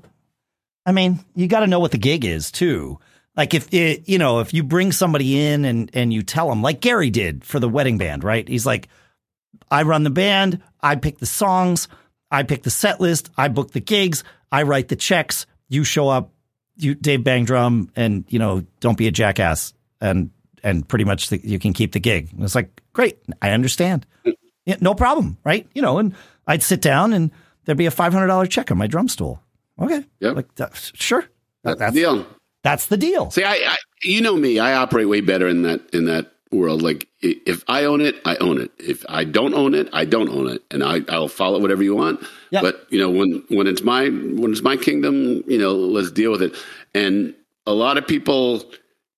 [0.87, 2.99] I mean, you got to know what the gig is too.
[3.37, 6.63] Like if it, you know, if you bring somebody in and and you tell them,
[6.63, 8.47] like Gary did for the wedding band, right?
[8.47, 8.89] He's like,
[9.71, 11.89] I run the band, I pick the songs,
[12.31, 15.47] I pick the set list, I book the gigs, I write the checks.
[15.69, 16.31] You show up,
[16.77, 20.31] you Dave Bang Drum, and you know, don't be a jackass, and
[20.63, 22.29] and pretty much the, you can keep the gig.
[22.33, 24.07] And it's like, great, I understand,
[24.65, 25.67] yeah, no problem, right?
[25.75, 26.15] You know, and
[26.47, 27.31] I'd sit down and
[27.65, 29.43] there'd be a five hundred dollar check on my drum stool.
[29.81, 30.05] Okay.
[30.21, 30.37] Yep.
[30.37, 31.25] Like that, sure.
[31.63, 32.27] That's, That's the deal.
[32.63, 33.31] that's the deal.
[33.31, 36.83] See, I, I, you know me, I operate way better in that in that world.
[36.83, 38.71] Like if I own it, I own it.
[38.79, 41.97] If I don't own it, I don't own it, and I I'll follow whatever you
[41.97, 42.25] want.
[42.51, 42.61] Yeah.
[42.61, 46.31] But you know when when it's my when it's my kingdom, you know, let's deal
[46.31, 46.55] with it.
[46.95, 47.35] And
[47.67, 48.63] a lot of people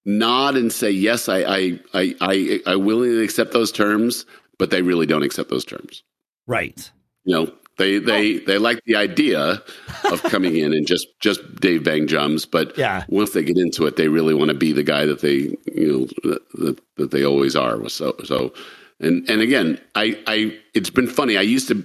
[0.04, 4.24] nod and say yes, I I I I, I willingly accept those terms,
[4.58, 6.04] but they really don't accept those terms.
[6.46, 6.90] Right.
[7.24, 9.62] You know, they they they like the idea
[10.10, 13.04] of coming in and just just Dave Bang drums, but Yeah.
[13.08, 16.08] once they get into it, they really want to be the guy that they you
[16.24, 17.88] know that, that, they always are.
[17.88, 18.52] So so
[19.00, 21.36] and and again, I I it's been funny.
[21.36, 21.84] I used to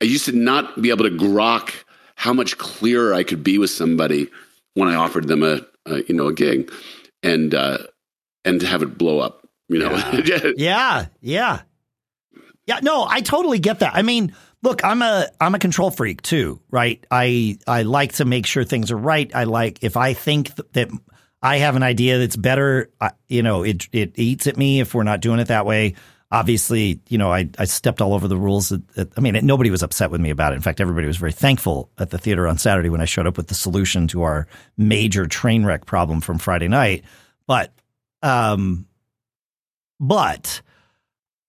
[0.00, 1.72] I used to not be able to grok
[2.14, 4.28] how much clearer I could be with somebody
[4.74, 6.70] when I offered them a, a you know a gig,
[7.22, 7.78] and uh,
[8.44, 9.46] and to have it blow up.
[9.68, 9.96] You know,
[10.56, 11.06] Yeah.
[11.20, 11.62] Yeah.
[12.68, 12.78] Yeah.
[12.82, 13.94] No, I totally get that.
[13.94, 14.34] I mean,
[14.66, 17.04] look, I'm a I'm a control freak too, right?
[17.10, 19.30] I I like to make sure things are right.
[19.34, 20.88] I like if I think th- that
[21.40, 24.92] I have an idea that's better, I, you know, it it eats at me if
[24.92, 25.94] we're not doing it that way.
[26.32, 28.72] Obviously, you know, I, I stepped all over the rules.
[28.72, 30.56] I mean, nobody was upset with me about it.
[30.56, 33.36] In fact, everybody was very thankful at the theater on Saturday when I showed up
[33.36, 37.04] with the solution to our major train wreck problem from Friday night.
[37.46, 37.72] But,
[38.24, 38.86] um,
[40.00, 40.62] but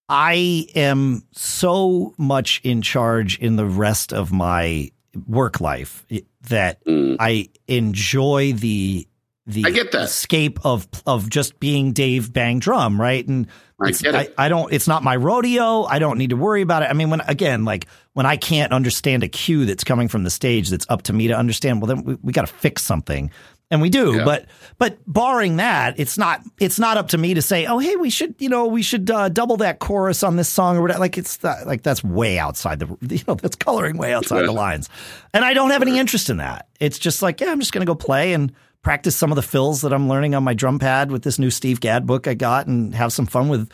[0.08, 4.90] I am so much in charge in the rest of my
[5.26, 6.06] work life
[6.48, 7.16] that Mm.
[7.20, 9.06] I enjoy the
[9.46, 10.02] the I get that.
[10.04, 13.26] escape of of just being Dave Bang Drum, right?
[13.26, 13.46] And
[13.80, 14.34] I it's- get it.
[14.38, 14.70] I, I don't.
[14.72, 15.84] It's not my rodeo.
[15.84, 16.86] I don't need to worry about it.
[16.90, 20.30] I mean, when again, like when I can't understand a cue that's coming from the
[20.30, 23.30] stage that's up to me to understand, well, then we, we got to fix something,
[23.70, 24.16] and we do.
[24.16, 24.24] Yeah.
[24.24, 24.46] But
[24.78, 28.10] but barring that, it's not it's not up to me to say, oh, hey, we
[28.10, 31.00] should you know we should uh, double that chorus on this song or whatever.
[31.00, 34.88] Like it's like that's way outside the you know that's coloring way outside the lines,
[35.34, 36.68] and I don't have any interest in that.
[36.80, 38.52] It's just like yeah, I'm just gonna go play and
[38.82, 41.50] practice some of the fills that I'm learning on my drum pad with this new
[41.50, 43.70] Steve Gadd book I got and have some fun with,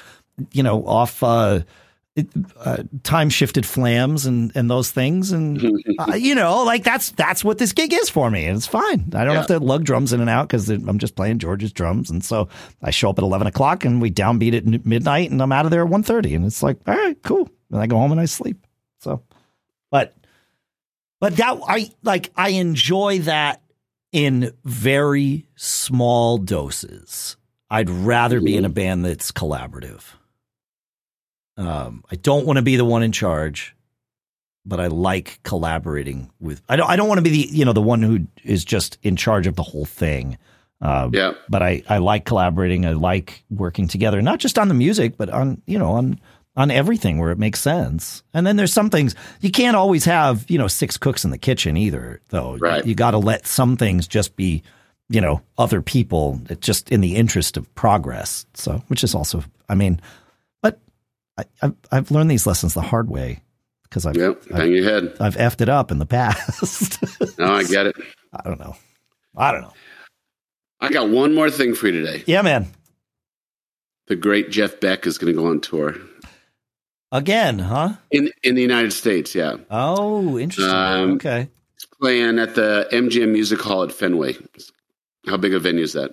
[0.53, 1.61] you know, off uh,
[2.61, 5.33] uh, time shifted flams and, and those things.
[5.33, 5.61] And,
[5.99, 8.45] uh, you know, like that's, that's what this gig is for me.
[8.47, 9.11] And it's fine.
[9.15, 9.39] I don't Yeah.
[9.39, 12.11] have to lug drums in and out because I'm just playing George's drums.
[12.11, 12.49] And so
[12.83, 15.73] I show up at 11 o'clock and we downbeat at midnight and I'm out of
[15.73, 16.37] there at 1.30.
[16.37, 17.49] And it's like, all right, cool.
[17.73, 18.65] And I go home and I sleep.
[19.01, 19.23] So,
[19.91, 20.15] but,
[21.21, 23.61] but that I like, I enjoy that
[24.13, 27.37] in very small doses.
[27.71, 30.03] I'd rather be in a band that's collaborative.
[31.57, 33.77] Um, I don't want to be the one in charge,
[34.67, 36.63] but I like collaborating with.
[36.69, 36.89] I don't.
[36.89, 39.47] I don't want to be the you know the one who is just in charge
[39.47, 40.39] of the whole thing.
[40.81, 41.33] Um, yeah.
[41.49, 42.85] but I, I like collaborating.
[42.85, 46.21] I like working together, not just on the music, but on you know on
[46.57, 48.23] on everything where it makes sense.
[48.33, 51.39] And then there's some things you can't always have you know six cooks in the
[51.39, 52.57] kitchen either, though.
[52.57, 52.85] Right.
[52.85, 54.63] You, got to let some things just be
[55.09, 58.47] you know other people, just in the interest of progress.
[58.55, 60.01] So, which is also, I mean,
[61.39, 63.43] I, I've I've learned these lessons the hard way
[63.85, 64.43] because I've Yep.
[64.53, 65.17] I've, your head.
[65.21, 66.99] I've effed it up in the past.
[67.39, 67.97] No, I get it.
[68.33, 68.77] I don't know.
[69.37, 69.73] I don't know.
[70.81, 72.23] I got one more thing for you today.
[72.27, 72.69] Yeah, man.
[74.07, 75.97] The great Jeff Beck is going to go on tour
[77.11, 77.95] Again, huh?
[78.11, 79.35] in in the United States.
[79.35, 80.75] Yeah, Oh, interesting.
[80.75, 81.49] Um, okay.
[81.75, 84.37] he's playing at the MGM Music Hall at Fenway.
[85.27, 86.13] How big a venue is that?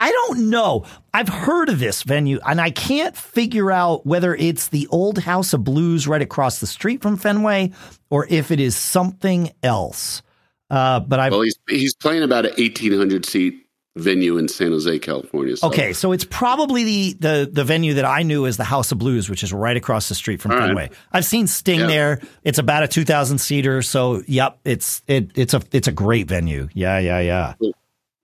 [0.00, 0.86] I don't know.
[1.12, 5.52] I've heard of this venue, and I can't figure out whether it's the old House
[5.52, 7.72] of Blues right across the street from Fenway
[8.10, 10.22] or if it is something else.
[10.70, 13.64] Uh, but I well, he's he's playing about an eighteen hundred seat
[13.96, 15.56] venue in San Jose, California.
[15.56, 15.66] So.
[15.68, 18.98] Okay, so it's probably the, the the venue that I knew as the House of
[18.98, 20.82] Blues, which is right across the street from All Fenway.
[20.82, 20.92] Right.
[21.12, 22.20] I've seen Sting there.
[22.44, 23.82] It's about a two thousand seater.
[23.82, 26.68] So yep, it's it it's a it's a great venue.
[26.74, 27.54] Yeah, yeah, yeah.
[27.58, 27.72] Cool.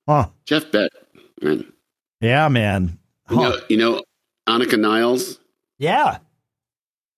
[0.07, 0.29] Huh.
[0.45, 0.91] Jeff Beck,
[2.21, 2.99] Yeah, man.
[3.27, 3.35] Huh.
[3.35, 4.03] You know, you know
[4.49, 5.39] Anika Nilles.
[5.79, 6.19] Yeah,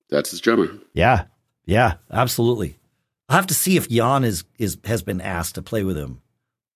[0.09, 0.71] that's his drummer.
[0.93, 1.25] Yeah,
[1.65, 2.79] yeah, absolutely.
[3.29, 6.23] I'll have to see if Jan is is has been asked to play with him,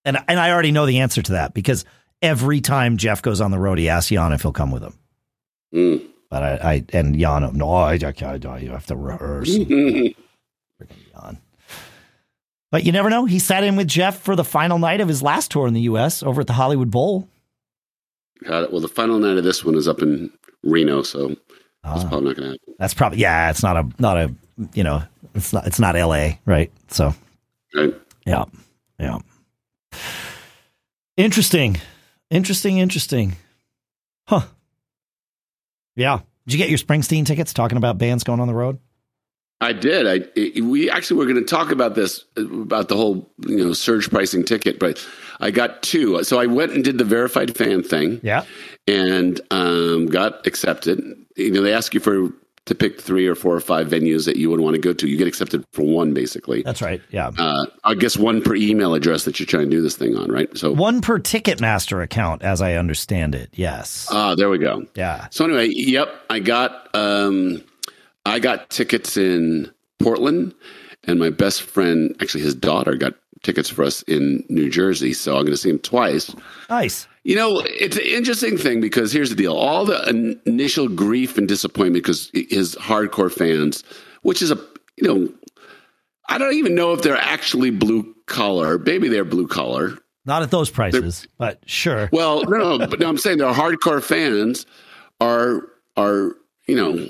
[0.05, 1.85] and and I already know the answer to that because
[2.21, 4.97] every time Jeff goes on the road, he asks Jan if he'll come with him.
[5.73, 6.07] Mm.
[6.29, 9.49] But I, I and Jan, no, I, I, I, you have to rehearse.
[9.57, 10.15] Freaking
[11.13, 11.39] Jan.
[12.71, 13.25] But you never know.
[13.25, 15.81] He sat in with Jeff for the final night of his last tour in the
[15.81, 16.23] U.S.
[16.23, 17.27] over at the Hollywood Bowl.
[18.45, 18.71] Got it.
[18.71, 20.31] Well, the final night of this one is up in
[20.63, 21.29] Reno, so
[21.83, 22.07] that's ah.
[22.07, 22.73] probably not going to happen.
[22.79, 23.49] That's probably yeah.
[23.49, 24.33] It's not a not a
[24.73, 25.03] you know
[25.35, 26.39] it's not it's not L.A.
[26.45, 26.71] right?
[26.87, 27.13] So
[27.75, 27.93] right.
[28.25, 28.45] yeah,
[28.99, 29.19] yeah.
[31.17, 31.77] Interesting,
[32.29, 33.35] interesting, interesting.
[34.27, 34.41] Huh.
[35.95, 36.19] Yeah.
[36.47, 37.53] Did you get your Springsteen tickets?
[37.53, 38.79] Talking about bands going on the road.
[39.61, 40.07] I did.
[40.07, 44.09] I we actually were going to talk about this about the whole you know surge
[44.09, 45.05] pricing ticket, but
[45.39, 46.23] I got two.
[46.23, 48.19] So I went and did the verified fan thing.
[48.23, 48.43] Yeah,
[48.87, 50.99] and um, got accepted.
[51.35, 52.31] You know, they ask you for
[52.65, 55.07] to pick three or four or five venues that you would want to go to.
[55.07, 56.61] You get accepted for one, basically.
[56.63, 57.01] That's right.
[57.11, 57.31] Yeah.
[57.37, 60.31] Uh, I guess one per email address that you're trying to do this thing on,
[60.31, 60.55] right?
[60.57, 63.49] So one per Ticketmaster account, as I understand it.
[63.53, 64.07] Yes.
[64.11, 64.85] Ah, uh, there we go.
[64.95, 65.27] Yeah.
[65.31, 66.89] So anyway, yep, I got.
[66.95, 67.63] Um,
[68.25, 70.53] I got tickets in Portland,
[71.05, 73.13] and my best friend, actually his daughter, got
[73.43, 75.13] tickets for us in New Jersey.
[75.13, 76.33] So I'm going to see him twice.
[76.69, 77.07] Nice.
[77.23, 81.47] You know, it's an interesting thing because here's the deal: all the initial grief and
[81.47, 83.83] disappointment because his hardcore fans,
[84.23, 84.57] which is a
[84.97, 85.33] you know,
[86.29, 88.77] I don't even know if they're actually blue collar.
[88.79, 89.97] Maybe they're blue collar.
[90.25, 92.09] Not at those prices, they're, but sure.
[92.11, 94.65] Well, no, no, but no, I'm saying they're hardcore fans
[95.19, 95.61] are
[95.95, 96.35] are
[96.67, 97.09] you know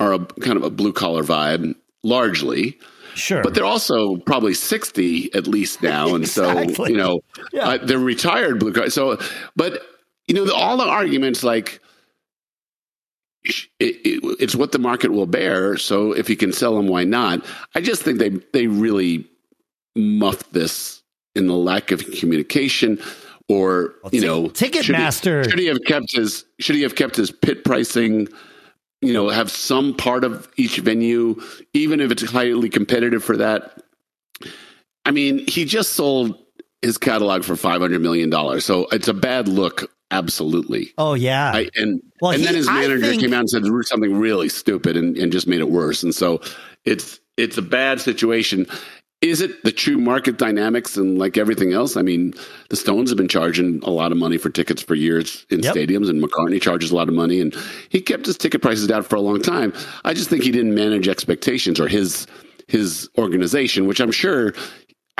[0.00, 2.78] are a kind of a blue collar vibe largely.
[3.14, 3.42] Sure.
[3.42, 6.14] But they're also probably 60 at least now.
[6.14, 6.74] And exactly.
[6.74, 7.20] so, you know,
[7.52, 7.68] yeah.
[7.68, 8.90] uh, they're retired blue collar.
[8.90, 9.18] So,
[9.54, 9.82] but,
[10.26, 11.80] you know, the, all the arguments like,
[13.44, 15.76] it, it, it's what the market will bear.
[15.76, 17.44] So if you can sell them, why not?
[17.74, 19.26] I just think they they really
[19.96, 21.02] muffed this
[21.34, 23.00] in the lack of communication,
[23.48, 27.16] or well, you know, Ticketmaster should, should he have kept his should he have kept
[27.16, 28.28] his pit pricing?
[29.00, 31.40] You know, have some part of each venue,
[31.72, 33.82] even if it's highly competitive for that.
[35.04, 36.36] I mean, he just sold
[36.82, 39.90] his catalog for five hundred million dollars, so it's a bad look.
[40.10, 40.92] Absolutely.
[40.98, 41.52] Oh yeah.
[41.54, 43.22] I, and well, and he, then his manager think...
[43.22, 46.02] came out and said something really stupid and, and just made it worse.
[46.02, 46.40] And so
[46.84, 48.66] it's it's a bad situation.
[49.20, 51.94] Is it the true market dynamics and like everything else?
[51.94, 52.32] I mean,
[52.70, 55.74] the Stones have been charging a lot of money for tickets for years in yep.
[55.74, 57.54] stadiums, and McCartney charges a lot of money, and
[57.90, 59.74] he kept his ticket prices down for a long time.
[60.04, 62.26] I just think he didn't manage expectations or his
[62.66, 64.54] his organization, which I'm sure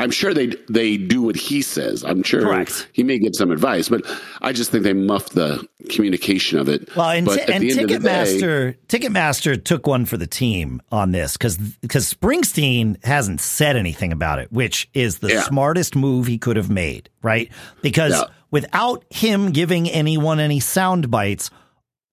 [0.00, 2.04] I'm sure they they do what he says.
[2.04, 2.88] I'm sure Correct.
[2.92, 4.02] he may get some advice, but
[4.40, 6.88] I just think they muffed the communication of it.
[6.96, 11.58] Well, and, t- and Ticketmaster day, Ticketmaster took one for the team on this because
[11.58, 15.42] because Springsteen hasn't said anything about it, which is the yeah.
[15.42, 17.50] smartest move he could have made, right?
[17.82, 18.24] Because yeah.
[18.50, 21.50] without him giving anyone any sound bites,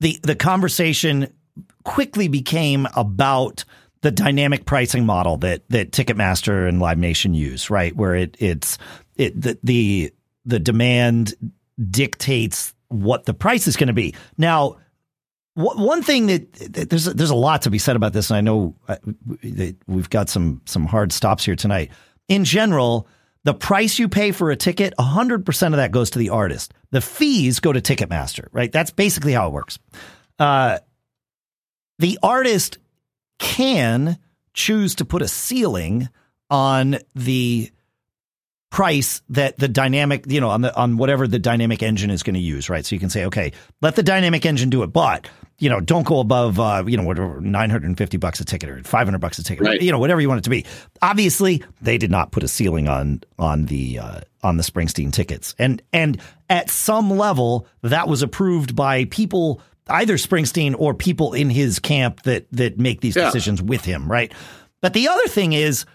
[0.01, 1.33] the the conversation
[1.83, 3.63] quickly became about
[4.01, 7.95] the dynamic pricing model that that Ticketmaster and Live Nation use, right?
[7.95, 8.77] Where it it's
[9.15, 10.13] it the the,
[10.45, 11.33] the demand
[11.89, 14.15] dictates what the price is going to be.
[14.37, 14.77] Now,
[15.55, 18.41] one thing that, that, there's there's a lot to be said about this, and I
[18.41, 18.97] know uh,
[19.43, 21.91] that we've got some some hard stops here tonight.
[22.27, 23.07] In general,
[23.43, 26.73] the price you pay for a ticket, 100% of that goes to the artist.
[26.91, 28.71] The fees go to Ticketmaster, right?
[28.71, 29.79] That's basically how it works.
[30.37, 30.79] Uh,
[31.97, 32.77] the artist
[33.39, 34.17] can
[34.53, 36.09] choose to put a ceiling
[36.49, 37.71] on the
[38.69, 42.33] price that the dynamic, you know, on the on whatever the dynamic engine is going
[42.33, 42.85] to use, right?
[42.85, 45.29] So you can say, okay, let the dynamic engine do it, but
[45.59, 49.17] you know, don't go above, uh, you know, whatever, 950 bucks a ticket or 500
[49.19, 49.81] bucks a ticket, right.
[49.81, 50.65] you know, whatever you want it to be.
[51.01, 55.55] Obviously, they did not put a ceiling on, on the, uh, on the Springsteen tickets.
[55.57, 61.49] And, and at some level, that was approved by people either Springsteen or people in
[61.49, 63.25] his camp that that make these yeah.
[63.25, 64.31] decisions with him, right?
[64.81, 65.85] But the other thing is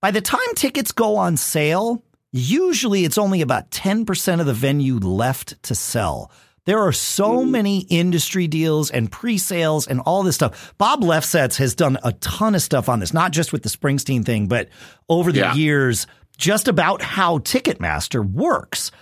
[0.00, 4.98] by the time tickets go on sale, usually it's only about 10% of the venue
[4.98, 6.30] left to sell.
[6.64, 10.74] There are so many industry deals and pre-sales and all this stuff.
[10.78, 14.24] Bob Lefsetz has done a ton of stuff on this, not just with the Springsteen
[14.24, 14.68] thing, but
[15.08, 15.54] over the Yeah.
[15.54, 18.92] years, just about how Ticketmaster works.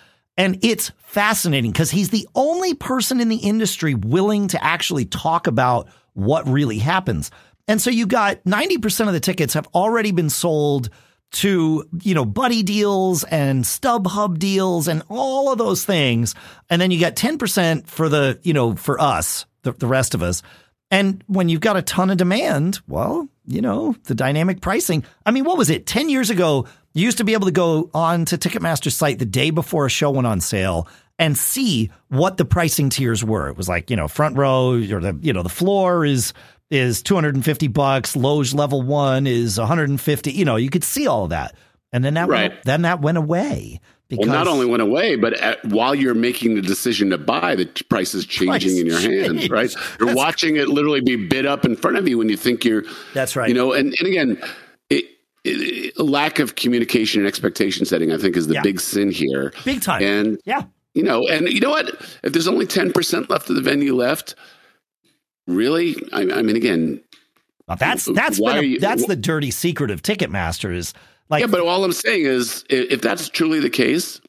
[0.41, 5.47] And it's fascinating because he's the only person in the industry willing to actually talk
[5.47, 7.31] about what really happens.
[7.69, 10.89] And so you got 90% of the tickets have already been sold
[11.33, 16.35] to, you know, buddy deals and StubHub deals and all of those things.
[16.71, 20.23] And then you got 10% for the, you know, for us, the, the rest of
[20.23, 20.43] us.
[20.91, 25.05] And when you've got a ton of demand, well, you know, the dynamic pricing.
[25.27, 25.87] I mean, what was it?
[25.87, 29.25] 10 years ago, you used to be able to go on to Ticketmaster's site the
[29.27, 30.89] day before a show went on sale
[31.19, 33.49] and see what the pricing tiers were.
[33.49, 36.33] It was like, you know, front row or the, you know, the floor is
[36.71, 41.31] is 250 bucks, Loge level 1 is 150, you know, you could see all of
[41.31, 41.57] that.
[41.93, 42.53] And then that Right.
[42.53, 46.15] went, then that went away because Well, not only went away, but at, while you're
[46.15, 49.51] making the decision to buy, the price is changing Price in your hand, changed.
[49.51, 49.71] right?
[49.99, 52.65] You're That's- watching it literally be bid up in front of you when you think
[52.65, 52.85] you're.
[53.15, 53.49] That's right.
[53.49, 54.70] You know, and, and again, it, it, a
[55.47, 58.63] Uh, lack of communication and expectation setting, I think, is the Yeah.
[58.63, 59.53] big sin here.
[59.65, 60.03] big time.
[60.03, 60.65] And yeah.
[60.95, 61.89] you know, and you know what?
[62.23, 64.35] If there's only ten percent left of the venue left,
[65.47, 67.01] really, I, I mean, again,
[67.67, 70.93] Well, that's been a- you- that's wh- the dirty secret of Ticketmaster is
[71.29, 71.47] like yeah.
[71.47, 74.21] But all I'm saying is, if that's truly the case,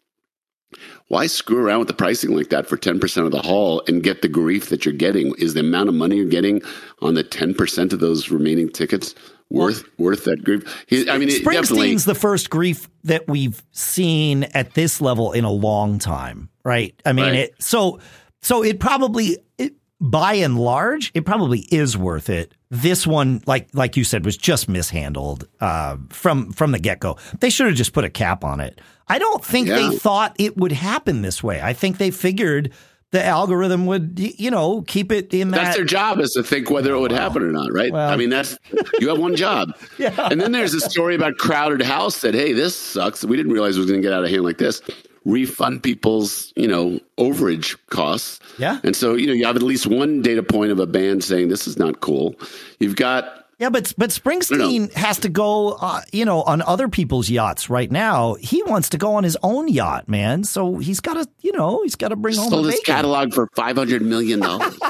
[1.08, 4.02] why screw around with the pricing like that for ten percent of the hall and
[4.04, 5.34] get the grief that you're getting?
[5.40, 6.62] Is the amount of money you're getting
[7.02, 9.14] on the ten percent of those remaining tickets
[9.52, 10.86] worth worth that grief?
[10.88, 11.30] He, I mean.
[11.30, 16.94] Springsteen's the first grief that we've seen at this level in a long time, right?
[17.06, 17.36] I mean, Right.
[17.36, 18.00] it so
[18.42, 22.54] so it probably it, by and large, it probably is worth it.
[22.72, 27.18] This one, like like you said, was just mishandled uh, from from the get go.
[27.40, 28.80] They should have just put a cap on it.
[29.08, 29.76] I don't think Yeah.
[29.90, 31.62] they thought it would happen this way.
[31.62, 32.72] I think they figured
[33.12, 35.64] the algorithm would, you know, keep it in that.
[35.64, 37.92] That's their job is to think whether it would happen or not, right?
[37.92, 38.58] Well- I mean, that's
[39.00, 39.76] you have one job.
[39.98, 40.30] Yeah.
[40.32, 43.24] And then there's a story about Crowded House that, hey, this sucks.
[43.24, 44.82] We didn't realize it was going to get out of hand like this.
[45.26, 48.40] Refund people's, you know, overage costs.
[48.58, 48.80] Yeah.
[48.84, 51.50] And so, you know, you have at least one data point of a band saying
[51.50, 52.34] this is not cool.
[52.80, 57.30] You've got Yeah, but but Springsteen has to go, uh, you know, on other people's
[57.30, 58.34] yachts right now.
[58.40, 60.44] He wants to go on his own yacht, man.
[60.44, 63.48] So he's got to, you know, he's got to bring home sold his catalog for
[63.56, 64.76] five hundred million dollars.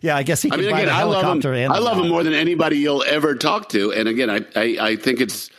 [0.00, 1.70] Yeah, I guess he I can mean, buy again, I love him.
[1.70, 3.92] I love him more than anybody you'll ever talk to.
[3.92, 5.50] And again, I, I, I think it's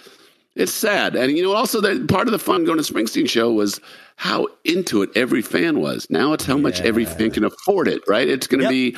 [0.55, 1.15] it's sad.
[1.15, 3.79] And you know, also that part of the fun going to Springsteen show was
[4.17, 6.07] how into it every fan was.
[6.09, 8.01] Now it's how much every fan can afford it.
[8.07, 8.27] Right?
[8.27, 8.71] It's going to Yep.
[8.71, 8.97] be.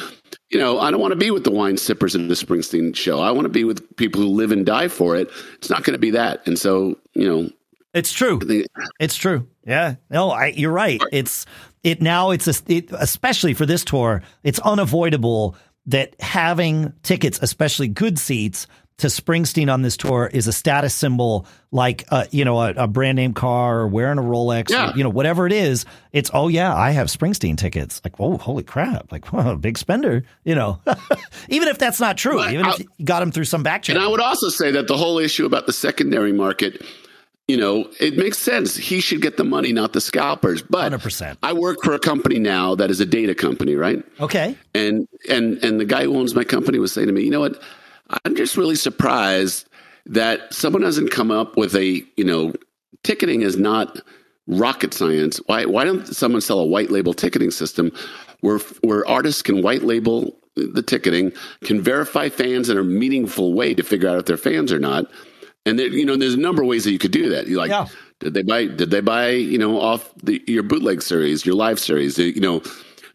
[0.49, 3.19] You know, I don't want to be with the wine sippers in the Springsteen show.
[3.19, 5.29] I want to be with people who live and die for it.
[5.55, 6.45] It's not going to be that.
[6.47, 7.49] And so, you know,
[7.93, 8.39] It's true.
[8.39, 8.65] Think
[8.99, 9.45] It's true.
[9.65, 9.95] Yeah.
[10.09, 11.01] No, I, you're right.
[11.11, 11.45] It's
[11.83, 12.31] it now.
[12.31, 14.21] It's a, it, especially for this tour.
[14.43, 15.55] It's unavoidable
[15.87, 18.67] that having tickets, especially good seats,
[18.97, 22.87] to Springsteen on this tour is a status symbol, like uh, you know a, a
[22.87, 24.91] brand name car or wearing a Rolex, Yeah.
[24.91, 25.85] or, you know whatever it is.
[26.13, 28.01] It's oh yeah, I have Springsteen tickets.
[28.03, 30.23] Like oh holy crap, like whoa, big spender.
[30.43, 30.79] You know,
[31.49, 33.87] even if that's not true, Well, even if I- you got him through some back
[33.87, 36.83] And I would also say that the whole issue about the secondary market,
[37.47, 38.75] you know, it makes sense.
[38.75, 40.63] He should get the money, not the scalpers.
[40.63, 41.37] But 100%.
[41.43, 44.03] I work for a company now that is a data company, right?
[44.19, 47.29] Okay, And and and the guy who owns my company was saying to me, you
[47.29, 47.61] know what?
[48.25, 49.67] I'm just really surprised
[50.05, 52.53] that someone hasn't come up with a, you know,
[53.03, 54.01] ticketing is not
[54.47, 55.37] rocket science.
[55.47, 57.91] Why why don't someone sell a white label ticketing system
[58.41, 61.31] where where artists can white label the ticketing,
[61.63, 65.05] can verify fans in a meaningful way to figure out if they're fans or not.
[65.67, 67.47] And there, you know, there's a number of ways that you could do that.
[67.47, 67.87] You like, Yeah.
[68.19, 68.65] did they buy?
[68.65, 69.29] Did they buy?
[69.31, 72.17] You know, off the, your bootleg series, your live series?
[72.17, 72.63] You know,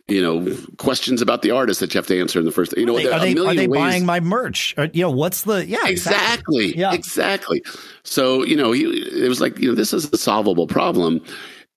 [0.09, 2.77] you know, questions about the artist that you have to answer in the first.
[2.77, 4.75] You know, are they, are they, are they ways- buying my merch?
[4.77, 6.77] Or, you know, what's the yeah Exactly.
[6.77, 6.93] Yeah.
[6.93, 7.63] Exactly.
[8.03, 11.25] So, you know, he, it was like, you know, this is a solvable problem.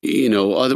[0.02, 0.76] You know, other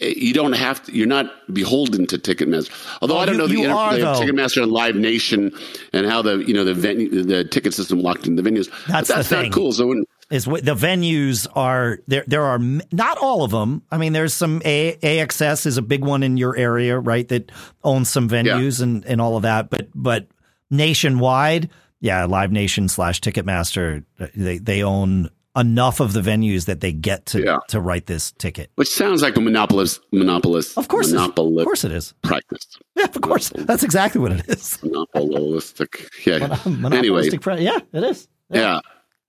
[0.00, 0.92] you don't have to.
[0.92, 2.70] You're not beholden to Ticketmaster.
[3.00, 4.04] Although Oh, I don't you- know the, inter- are, the.
[4.24, 5.50] Ticketmaster and Live Nation
[5.94, 8.68] and how the you know the venue the ticket system locked in the venues.
[8.86, 9.44] That's the that's thing.
[9.44, 9.72] not cool.
[9.72, 13.98] So when is what the venues are there there are not all of them i
[13.98, 17.50] mean there's some a- axs is a big one in your area right that
[17.84, 20.28] owns some venues and and all of that but but
[20.70, 21.68] nationwide
[22.00, 26.92] yeah live nation slash ticketmaster uh, they they own enough of the venues that they
[26.92, 27.58] get to Yeah.
[27.68, 31.14] to write this ticket which sounds like a monopolist monopolist of course is.
[31.14, 32.66] of course it is practice.
[32.96, 36.08] yeah of course that's exactly what it is Monopolistic.
[36.24, 36.38] Yeah.
[36.64, 38.80] Monopolistic anyway, pre- yeah it is yeah.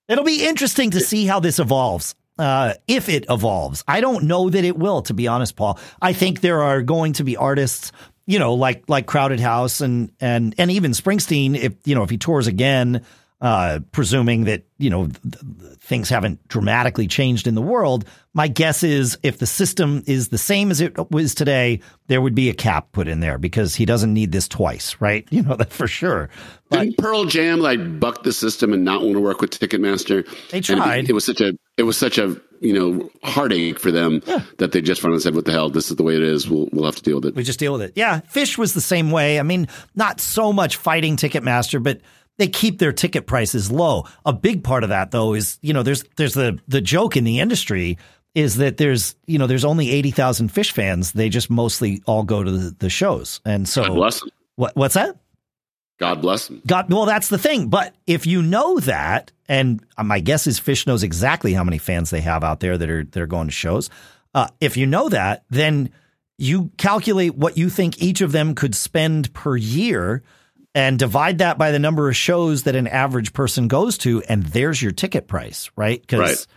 [0.07, 2.15] It'll be interesting to see how this evolves.
[2.37, 5.01] Uh, if it evolves, I don't know that it will.
[5.03, 7.91] To be honest, Paul, I think there are going to be artists,
[8.25, 11.55] you know, like like Crowded House and and and even Springsteen.
[11.55, 13.05] If you know, if he tours again,
[13.41, 18.05] uh, presuming that you know th- th- things haven't dramatically changed in the world.
[18.33, 22.35] My guess is if the system is the same as it was today, there would
[22.35, 25.27] be a cap put in there because he doesn't need this twice, right?
[25.31, 26.29] You know that for sure.
[26.69, 30.27] But, Didn't Pearl Jam like buck the system and not want to work with Ticketmaster?
[30.49, 31.05] They tried.
[31.05, 34.43] It, it, was such a it was such a you know heartache for them yeah.
[34.59, 35.69] that they just finally said, "What the hell?
[35.71, 36.47] This is the way it is.
[36.47, 37.93] We'll we'll have to deal with it." We just deal with it.
[37.95, 39.39] Yeah, Phish was the same way.
[39.39, 42.01] I mean, not so much fighting Ticketmaster, but
[42.41, 44.07] they keep their ticket prices low.
[44.25, 47.23] A big part of that though is, you know, there's there's the the joke in
[47.23, 47.99] the industry
[48.33, 51.11] is that there's, you know, there's only 80,000 Phish fans.
[51.11, 53.41] They just mostly all go to the, the shows.
[53.45, 54.29] And so God bless them.
[54.55, 55.17] What what's that?
[55.99, 56.63] God bless them.
[56.65, 57.67] God well, that's the thing.
[57.67, 62.09] But if you know that, and my guess is Phish knows exactly how many fans
[62.09, 63.91] they have out there that are that are going to shows.
[64.33, 65.91] Uh, if you know that, then
[66.39, 70.23] you calculate what you think each of them could spend per year
[70.73, 74.43] and divide that by the number of shows that an average person goes to, and
[74.43, 75.99] there's your ticket price, right?
[75.99, 76.47] Because right.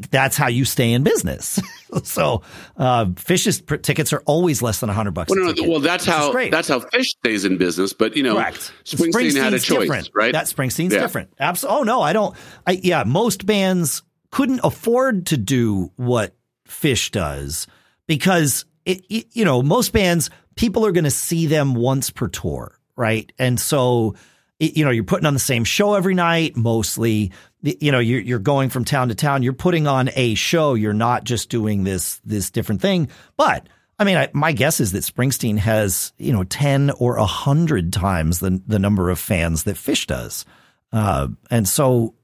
[0.00, 1.60] that, that's how you stay in business.
[2.02, 2.42] so,
[2.76, 5.30] uh, Phish's pr- tickets are always less than hundred bucks.
[5.30, 7.92] Well, no, well, that's how that's how Phish stays in business.
[7.92, 8.72] But you know, Correct.
[8.84, 10.10] Springsteen Springsteen's had a choice, different.
[10.14, 10.32] right?
[10.32, 11.00] That Springsteen's yeah.
[11.00, 11.32] different.
[11.38, 11.80] Absolutely.
[11.80, 12.36] Oh no, I don't.
[12.66, 16.34] I yeah, most bands couldn't afford to do what
[16.68, 17.66] Phish does
[18.08, 22.26] because it, it you know most bands people are going to see them once per
[22.26, 23.30] tour right?
[23.38, 24.14] And so,
[24.58, 27.32] you know, you're putting on the same show every night, mostly.
[27.62, 29.42] You know, you're you're going from town to town.
[29.42, 30.74] You're putting on a show.
[30.74, 33.08] You're not just doing this this different thing.
[33.36, 33.68] But
[33.98, 37.92] I mean, I, my guess is that Springsteen has you know ten or a hundred
[37.92, 40.46] times the the number of fans that Phish does,
[40.92, 42.14] uh, and so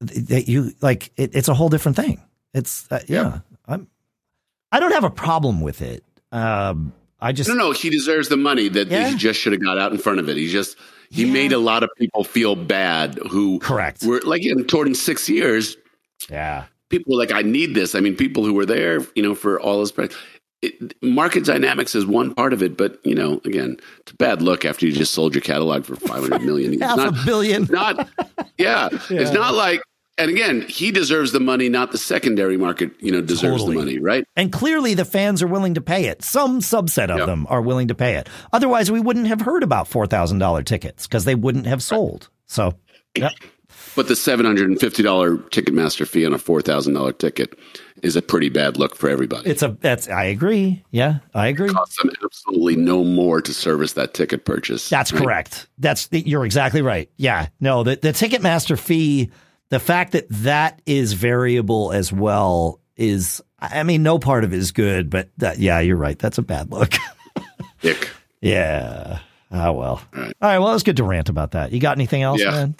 [0.00, 2.22] that you like it, it's a whole different thing.
[2.54, 3.86] It's uh, yeah, yeah, I'm
[4.72, 6.04] I don't have a problem with it.
[6.32, 7.72] Um, I just no, no.
[7.72, 9.08] He deserves the money that yeah.
[9.08, 10.36] he just should have got out in front of it.
[10.36, 10.76] He just
[11.10, 11.32] he yeah.
[11.32, 15.28] made a lot of people feel bad who correct were like in toured in six
[15.28, 15.76] years.
[16.28, 17.94] Yeah, people were like, I need this.
[17.94, 20.14] I mean, people who were there, you know, for all his price.
[20.62, 24.40] It, market dynamics is one part of it, but you know, again, it's a bad
[24.40, 26.78] look after you just sold your catalog for five hundred million.
[26.80, 27.64] Half not, a billion.
[27.70, 28.08] Not,
[28.58, 29.82] yeah, yeah, it's not like
[30.18, 33.76] and again, he deserves the money, not the secondary market, you know, deserves totally.
[33.76, 34.26] the money, right?
[34.34, 36.22] And clearly the fans are willing to pay it.
[36.22, 37.26] Some subset of yep.
[37.26, 38.28] them are willing to pay it.
[38.52, 42.30] Otherwise, we wouldn't have heard about $4,000 tickets because they wouldn't have sold.
[42.46, 42.74] So,
[43.14, 43.32] yep.
[43.94, 47.58] But the $750 Ticketmaster fee on a $4,000 ticket
[48.02, 49.48] is a pretty bad look for everybody.
[49.48, 50.84] It's a that's I agree.
[50.90, 51.70] Yeah, I agree.
[51.70, 54.88] It costs them absolutely no more to service that ticket purchase.
[54.90, 55.22] That's right?
[55.22, 55.66] correct.
[55.78, 57.10] That's you're exactly right.
[57.16, 57.48] Yeah.
[57.58, 59.30] No, the the Ticketmaster fee
[59.68, 64.58] the fact that that is variable as well is, I mean, no part of it
[64.58, 66.18] is good, but that, yeah, you're right.
[66.18, 66.94] That's a bad look.
[67.80, 68.08] Dick.
[68.40, 69.20] Yeah.
[69.50, 70.02] Oh, well.
[70.14, 70.36] All right.
[70.40, 70.58] All right.
[70.58, 71.72] Well, it's good to rant about that.
[71.72, 72.50] You got anything else, yeah.
[72.50, 72.76] man?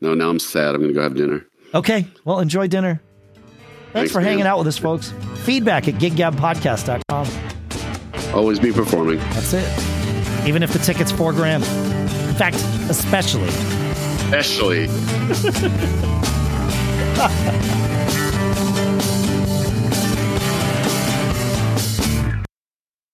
[0.00, 0.74] No, now I'm sad.
[0.74, 1.44] I'm going to go have dinner.
[1.74, 2.06] Okay.
[2.24, 3.00] Well, enjoy dinner.
[3.34, 4.28] Thanks, Thanks for man.
[4.28, 5.12] hanging out with us, folks.
[5.44, 8.34] Feedback at giggabpodcast.com.
[8.34, 9.18] Always be performing.
[9.18, 10.46] That's it.
[10.46, 11.64] Even if the ticket's four grand.
[11.64, 12.56] In fact,
[12.90, 13.48] especially
[14.28, 14.88] especially.